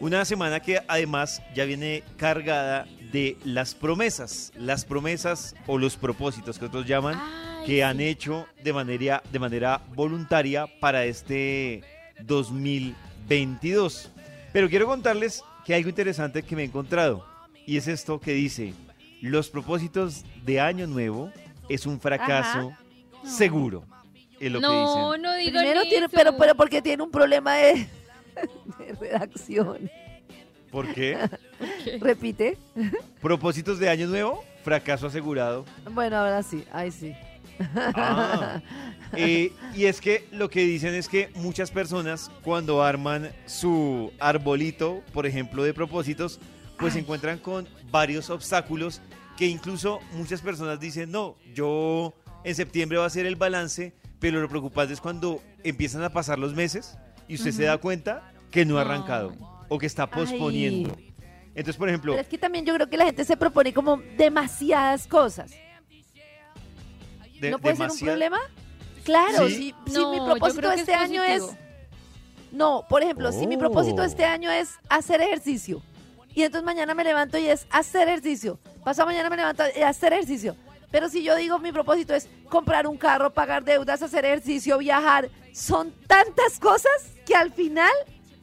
[0.00, 6.58] Una semana que además ya viene cargada de las promesas, las promesas o los propósitos
[6.58, 11.82] que otros llaman, Ay, que han hecho de manera, de manera voluntaria para este
[12.22, 14.12] 2022.
[14.50, 17.26] Pero quiero contarles que hay algo interesante que me he encontrado
[17.66, 18.72] y es esto que dice,
[19.20, 21.30] los propósitos de año nuevo
[21.68, 22.72] es un fracaso
[23.24, 23.84] seguro.
[24.38, 25.22] Es lo que No, dicen.
[25.22, 26.14] no digan Primero tiene, eso.
[26.16, 27.74] pero, pero porque tiene un problema de,
[28.78, 29.90] de redacción.
[30.70, 31.18] ¿Por qué?
[32.00, 32.56] Repite.
[33.20, 35.64] Propósitos de año nuevo, fracaso asegurado.
[35.92, 37.12] Bueno, ahora sí, ahí sí.
[37.74, 38.60] Ah.
[39.16, 45.02] Eh, y es que lo que dicen es que muchas personas cuando arman su arbolito,
[45.12, 46.38] por ejemplo, de propósitos,
[46.78, 49.00] pues se encuentran con varios obstáculos
[49.36, 52.14] que incluso muchas personas dicen, no, yo
[52.44, 56.38] en septiembre va a ser el balance, pero lo preocupante es cuando empiezan a pasar
[56.38, 56.96] los meses
[57.28, 59.32] y usted se da cuenta que no ha arrancado
[59.68, 60.96] o que está posponiendo.
[61.54, 63.98] Entonces, por ejemplo, Pero es que también yo creo que la gente se propone como
[64.16, 65.50] demasiadas cosas.
[67.40, 68.38] de- ¿No puede ser un problema?
[69.04, 69.54] Claro, Sí.
[69.86, 71.42] si, si No, mi propósito este es año es...
[72.52, 74.04] No, por ejemplo, si mi propósito Oh.
[74.04, 75.80] este año es hacer ejercicio
[76.34, 80.12] y entonces mañana me levanto y es hacer ejercicio, pasado mañana me levanto y hacer
[80.12, 80.54] ejercicio.
[80.90, 85.30] Pero si yo digo mi propósito es comprar un carro, pagar deudas, hacer ejercicio, viajar,
[85.52, 86.90] son tantas cosas
[87.26, 87.90] que al final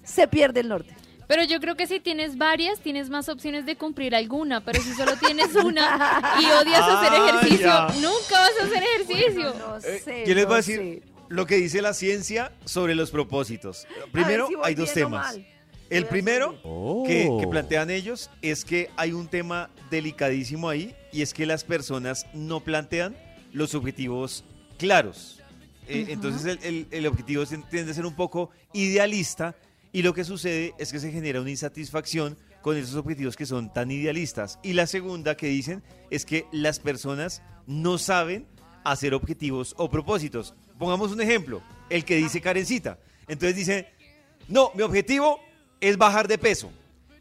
[0.04, 0.95] se pierde el norte.
[1.28, 4.64] Pero yo creo que si tienes varias, tienes más opciones de cumplir alguna.
[4.64, 7.88] Pero si solo tienes una y odias hacer Ah, ejercicio, ya.
[7.95, 9.54] nunca vas a hacer ejercicio.
[9.60, 11.04] No Eh, sé, ¿Quién les no va a decir sé.
[11.28, 13.86] lo que dice la ciencia sobre los propósitos?
[14.14, 15.36] Primero, si hay dos temas.
[15.36, 15.48] mal.
[15.90, 16.56] El primero
[17.06, 21.64] que, que plantean ellos es que hay un tema delicadísimo ahí y es que las
[21.64, 23.16] personas no plantean
[23.54, 24.44] los objetivos
[24.78, 25.42] claros.
[25.88, 29.56] Eh, Entonces el, el- el objetivo se- tiende a ser un poco idealista
[29.94, 33.72] y lo que sucede es que se genera una insatisfacción con esos objetivos que son
[33.72, 34.60] tan idealistas.
[34.64, 35.82] Y la segunda que dicen
[36.12, 38.46] es que las personas no saben
[38.84, 40.54] hacer objetivos o propósitos.
[40.78, 43.00] Pongamos un ejemplo, el que dice Karencita.
[43.30, 43.88] Entonces dice,
[44.50, 45.40] no, mi objetivo
[45.82, 46.72] es bajar de peso.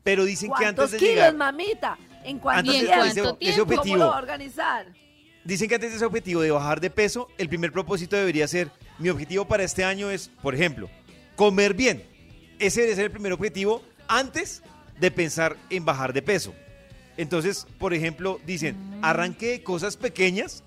[0.03, 1.99] Pero dicen que antes ¿Cuántos de kilos, llegar, mamita?
[2.25, 3.37] ¿En cuánto antes ese, cuánto ese tiempo?
[3.41, 4.87] ¿Cómo objetivo, lo va a organizar?
[5.47, 8.71] dicen que antes de ese objetivo de bajar de peso, el primer propósito debería ser,
[8.99, 10.91] mi objetivo para este año es, por ejemplo,
[11.37, 12.05] comer bien.
[12.59, 14.63] Ese debe ser el primer objetivo antes
[14.99, 16.53] de pensar en bajar de peso.
[17.17, 20.65] Entonces, por ejemplo, dicen, arranque de cosas pequeñas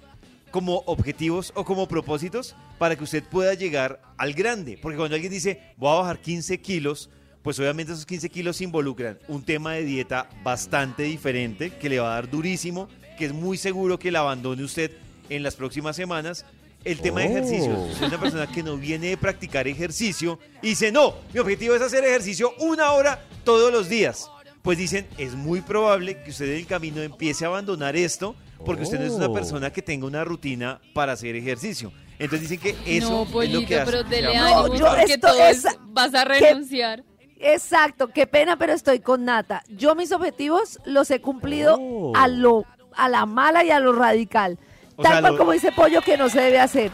[0.50, 4.80] como objetivos o como propósitos para que usted pueda llegar al grande.
[4.82, 7.10] Porque cuando alguien dice, voy a bajar 15 kilos,
[7.44, 12.12] pues obviamente esos 15 kilos involucran un tema de dieta bastante diferente que le va
[12.12, 12.88] a dar durísimo,
[13.18, 14.92] que es muy seguro que la abandone usted
[15.30, 16.46] en las próximas semanas.
[16.86, 17.76] El tema de ejercicio.
[17.88, 21.40] Si usted es una persona que no viene de practicar ejercicio y dice, no, mi
[21.42, 24.30] objetivo es hacer ejercicio una hora todos los días.
[24.62, 28.36] Pues dicen, es muy probable que usted en el camino empiece a abandonar esto
[28.66, 31.92] porque usted no es una persona que tenga una rutina para hacer ejercicio.
[32.18, 33.92] Entonces dicen que eso no, es lo pollito, que hace.
[33.92, 37.04] pero dele No, ánimo yo porque esto todo es, es- vas a renunciar.
[37.40, 39.64] Exacto, qué pena, pero estoy con Nata.
[39.70, 41.80] Yo mis objetivos los he cumplido
[42.16, 42.66] a lo
[42.96, 44.58] a la mala y a lo radical.
[44.98, 46.92] O Tal sea, cual lo- como dice Pollo que no se debe hacer.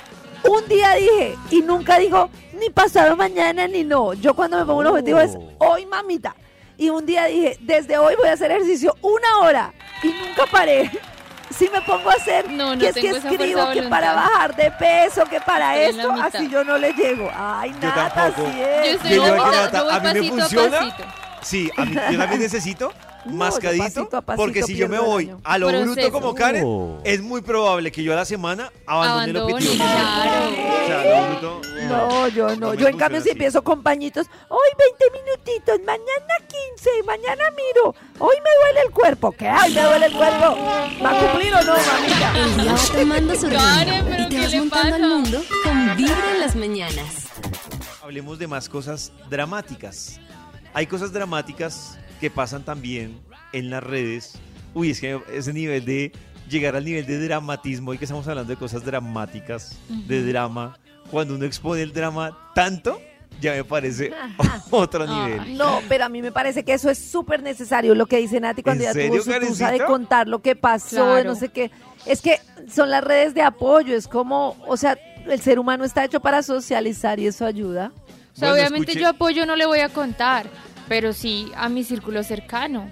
[0.48, 2.30] Un día dije y nunca dijo
[2.60, 4.14] ni pasado mañana ni no.
[4.14, 6.36] Yo cuando me pongo un objetivo es hoy, mamita.
[6.78, 9.74] Y un día dije, desde hoy voy a hacer ejercicio una hora.
[10.04, 10.92] y nunca paré.
[11.50, 14.72] Si me pongo a hacer No, no que es que escribo que para bajar de
[14.72, 17.30] peso, que para Estoy esto, así yo no le llego.
[17.36, 18.48] Ay, Yo nada, tampoco.
[18.48, 18.96] así Yo es.
[18.96, 20.78] estoy Yo mitad, Nata, yo voy a mí me pasito funciona.
[20.78, 21.04] a pasito.
[21.42, 22.94] Sí, a mí, yo también necesito
[23.26, 25.42] No, mascadito, pasito a pasito porque si yo me voy año.
[25.44, 27.00] a lo bruto como Karen, Oh.
[27.04, 29.74] es muy probable que yo a la semana abandone el objetivo.
[29.76, 30.50] claro.
[30.50, 31.62] O sea, lo bruto.
[31.90, 32.74] No, yo no.
[32.76, 33.32] Yo en cambio si así.
[33.32, 34.70] empiezo con pañitos, hoy
[35.00, 36.34] 20 minutitos, mañana
[36.78, 39.32] 15, mañana miro, hoy me duele el cuerpo.
[39.32, 39.48] ¿Qué?
[39.48, 40.58] Ay, me duele el cuerpo.
[41.04, 42.38] ¿Va a cumplir o no, mamita?
[42.38, 45.96] El día va tomando su Karen, ritmo ¿pero y te vas montando al mundo con
[45.98, 47.28] Vibra en las mañanas.
[48.04, 50.20] Hablemos de más cosas dramáticas.
[50.74, 53.20] Hay cosas dramáticas que pasan también
[53.54, 54.40] en las redes.
[54.74, 56.12] Uy, es que ese nivel de
[56.50, 60.76] llegar al nivel de dramatismo y que estamos hablando de cosas dramáticas, de drama,
[61.12, 63.00] cuando uno expone el drama tanto,
[63.40, 64.12] ya me parece
[64.72, 65.56] otro nivel.
[65.56, 68.64] No, pero a mí me parece que eso es súper necesario, lo que dice Nati
[68.64, 71.30] cuando ¿En ya serio, tuvo su tusa de contar lo que pasó, de Claro.
[71.30, 71.70] no sé qué.
[72.08, 72.40] Es que
[72.74, 74.98] son las redes de apoyo, es como, o sea,
[75.28, 77.92] el ser humano está hecho para socializar y eso ayuda.
[78.34, 80.48] O sea, Bueno, obviamente escuche- yo apoyo no le voy a contar,
[80.88, 82.90] pero sí a mi círculo cercano,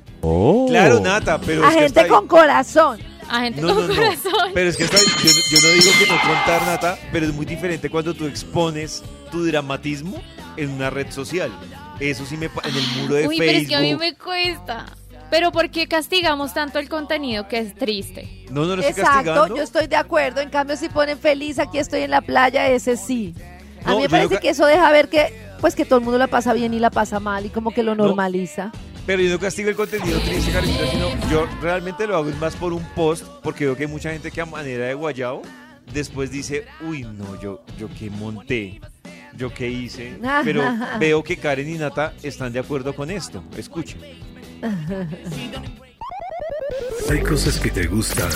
[0.67, 2.99] Claro, Nata, pero a es que gente ahí- con corazón.
[3.29, 3.95] a gente No, con no, no.
[3.95, 4.51] corazón.
[4.53, 7.45] Pero es que ahí- yo, yo no digo que no contar, Nata, pero es muy
[7.45, 10.21] diferente cuando tú expones tu dramatismo
[10.57, 11.51] en una red social.
[11.99, 14.01] Eso sí me en el muro de Uy, pero es que a mí Facebook.
[14.01, 14.85] me cuesta.
[15.29, 18.45] Pero ¿por qué castigamos tanto el contenido que es triste?
[18.51, 19.55] No, no lo estoy Exacto, castigando.
[19.55, 20.41] yo estoy de acuerdo.
[20.41, 23.33] En cambio, si ponen feliz, aquí estoy en la playa, ese sí.
[23.83, 25.33] A No, mí me parece que eso deja ver que,
[25.63, 27.83] pues que todo el mundo la pasa bien y la pasa mal y como que
[27.83, 28.73] lo normaliza.
[29.05, 32.73] Pero yo no castigo el contenido triste, Karencita, sino yo realmente lo hago más por
[32.73, 35.41] un post, porque veo que hay mucha gente que a manera de guayao
[35.93, 38.81] después dice, uy, no, yo, yo qué monté,
[39.37, 40.19] yo qué hice.
[40.43, 40.63] Pero
[40.99, 43.41] veo que Karen y Nata están de acuerdo con esto.
[43.55, 44.01] Escuchen.
[47.09, 48.31] Hay cosas que te gustan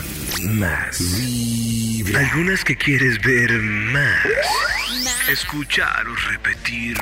[0.57, 1.76] más.
[2.15, 4.25] Algunas que quieres ver más.
[5.29, 6.97] Escuchar o repetir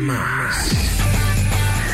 [0.00, 0.70] más.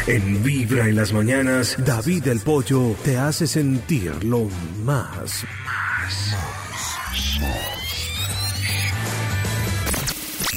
[0.06, 4.48] En Vibra en las mañanas, David el Pollo te hace sentir lo
[4.84, 5.44] más.
[5.64, 6.36] Más.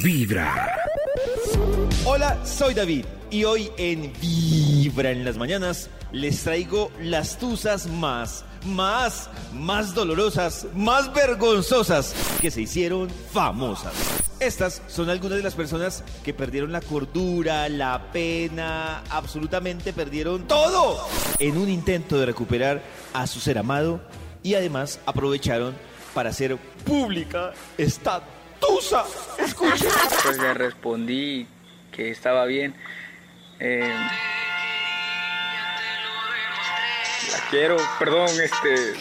[0.02, 0.74] Vibra.
[2.06, 8.44] Hola, soy David y hoy en Vibra en las mañanas les traigo las tusas más,
[8.66, 13.94] más, más dolorosas, más vergonzosas que se hicieron famosas.
[14.38, 21.08] Estas son algunas de las personas que perdieron la cordura, la pena, absolutamente perdieron todo
[21.38, 22.82] en un intento de recuperar
[23.14, 24.02] a su ser amado
[24.42, 25.74] y además aprovecharon
[26.12, 28.22] para hacer pública esta
[28.60, 29.04] tusa.
[29.38, 29.88] Escuchen.
[30.22, 31.46] Pues le respondí
[31.94, 32.74] que estaba bien.
[33.60, 33.94] Eh,
[37.32, 38.94] la quiero, perdón, este.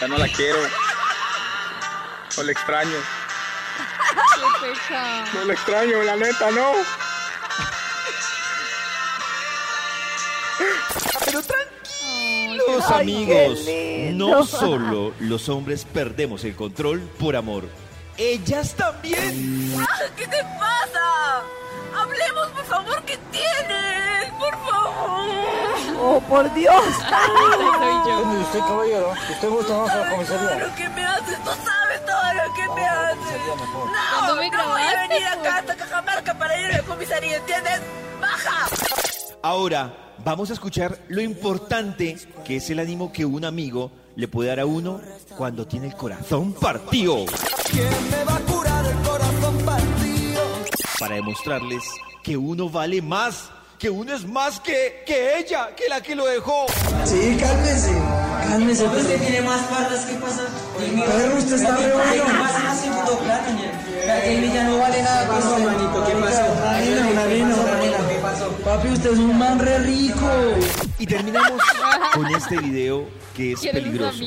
[0.00, 0.58] Ya no la quiero.
[2.36, 2.96] No la extraño.
[5.34, 6.72] No la extraño, la neta, no.
[11.24, 13.60] Pero tranquilos Ay, amigos,
[14.14, 17.64] no solo los hombres perdemos el control por amor,
[18.16, 19.74] ellas también.
[20.16, 21.42] ¿Qué te pasa?
[22.04, 24.32] Hablemos, por favor, ¿qué tienes?
[24.38, 25.24] Por favor.
[26.00, 26.74] Oh, por Dios.
[27.78, 28.40] Soy yo.
[28.42, 29.12] usted, caballero?
[29.30, 30.74] ¿Usted gusta más a la comisaría?
[30.76, 31.38] ¿Qué me haces?
[31.44, 33.42] Tú sabes todo lo que me haces.
[34.18, 35.46] ¿Cuándo me no voy a venir pues?
[35.46, 37.80] acá hasta Cajamarca para ir a la comisaría, ¿entiendes?
[38.20, 38.66] ¡Baja!
[39.42, 44.50] Ahora vamos a escuchar lo importante que es el ánimo que un amigo le puede
[44.50, 45.00] dar a uno
[45.36, 47.24] cuando tiene el corazón partido.
[50.98, 51.82] Para demostrarles
[52.22, 56.24] que uno vale más, que uno es más que, que ella, que la que lo
[56.26, 56.66] dejó.
[57.04, 57.92] Sí, cálmese.
[58.48, 58.84] Cálmese.
[58.84, 60.42] Usted tiene más faldas, ¿qué pasa?
[60.78, 62.24] Perro, usted está re bueno.
[62.38, 63.60] Más en segundo plano,
[64.24, 66.06] Él ya no vale nada con eso, manito.
[66.06, 66.68] ¿Qué pasó?
[66.68, 67.96] Harina.
[68.08, 68.48] ¿Qué pasó?
[68.64, 70.30] Papi, usted es un man re rico.
[70.98, 71.60] Y terminamos
[72.14, 74.18] con este video que es Quiero peligroso.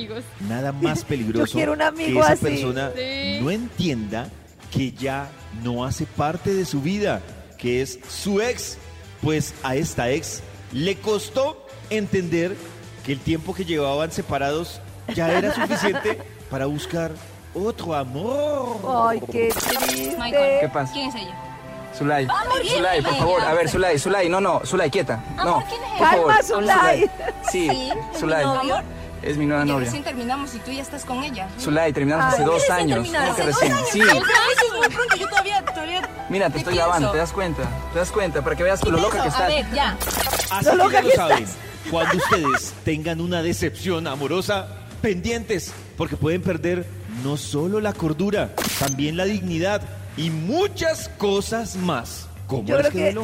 [0.49, 2.43] Nada más peligroso Yo quiero un amigo que esa así.
[2.45, 3.39] persona Sí.
[3.41, 4.30] no entienda
[4.72, 5.30] que ya
[5.63, 7.22] no hace parte de su vida,
[7.57, 8.78] que es su ex.
[9.22, 10.41] Pues a esta ex
[10.72, 12.55] le costó entender
[13.05, 14.80] que el tiempo que llevaban separados
[15.15, 16.20] ya era suficiente
[16.51, 17.11] para buscar
[17.55, 18.78] otro amor.
[19.09, 20.18] Ay, qué triste.
[20.61, 20.93] ¿Qué pasa?
[20.93, 21.36] ¿Quién es ella?
[21.97, 22.28] Zulay.
[22.61, 23.41] ¿quién Zulay, por favor.
[23.41, 24.30] A ver, Zulay, Zulay.
[24.30, 25.24] No, no, Zulay, quieta.
[25.38, 25.63] No.
[25.68, 26.11] ¿quién es por ella?
[26.11, 26.28] favor.
[26.28, 27.01] Calma, Zulay.
[27.49, 28.45] Sí, Sí, ¿es Zulay.
[28.45, 28.76] mi novio?
[29.28, 29.86] Es mi nueva novia.
[29.86, 31.49] recién terminamos y tú ya estás con ella.
[31.59, 33.07] Zulay, terminamos hace Ay, dos años.
[33.07, 33.73] ¿Cómo que recién?
[33.73, 33.89] años.
[33.91, 34.01] Sí.
[34.01, 36.88] Ay, pero eso es muy pronto, yo todavía, todavía Mira, te estoy pienso.
[36.89, 37.63] grabando, ¿te das cuenta?
[37.93, 38.41] ¿Te das cuenta?
[38.41, 39.41] Para que veas ¿Qué lo loca que estás.
[39.43, 39.97] A ver, ya.
[40.51, 41.45] Así Lo que loca ya lo que saben.
[41.91, 44.67] Cuando ustedes tengan una decepción amorosa,
[45.01, 46.86] pendientes, porque pueden perder
[47.23, 49.82] no solo la cordura, también la dignidad
[50.15, 52.26] y muchas cosas más.
[52.48, 53.18] ¿Cómo Yo creo que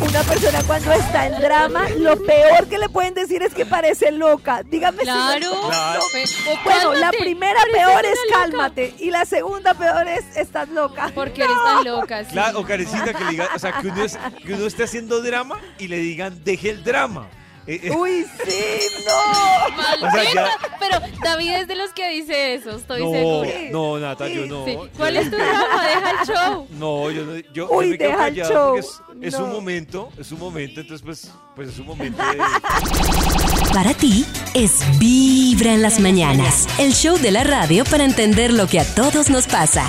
[0.00, 4.10] una persona cuando está en drama, lo peor que le pueden decir es que parece
[4.10, 4.62] loca.
[4.64, 5.50] Dígame si no- Claro.
[5.68, 6.00] Claro.
[6.10, 8.40] Pues, o Bueno, la primera peor es loca.
[8.40, 11.10] cálmate y la segunda peor es estás loca.
[11.14, 12.24] Porque eres tan loca.
[12.24, 12.30] sí.
[12.32, 15.20] Claro, o carecita que le diga, o sea, que uno, es- que uno esté haciendo
[15.22, 17.28] drama y le digan, deje el drama.
[17.66, 19.76] Eh, eh, Uy, sí, no.
[19.76, 23.50] Maldita, O sea, ya- Pero David es de los que dice eso, estoy no, segura.
[23.70, 24.64] no, Nata, yo no.
[24.66, 24.72] Sí.
[24.72, 25.82] Yo- ¿Cuál es tu drama?
[25.82, 26.66] Deja el show.
[26.72, 28.90] No, yo no, yo, yo Uy, me quedo deja el callado show.
[29.06, 29.54] porque es, es un No.
[29.54, 32.38] momento, es un momento, entonces pues, pues es un momento de...
[33.72, 38.66] Para ti es Vibra en las mañanas, el show de la radio para entender lo
[38.66, 39.86] que a todos nos pasa.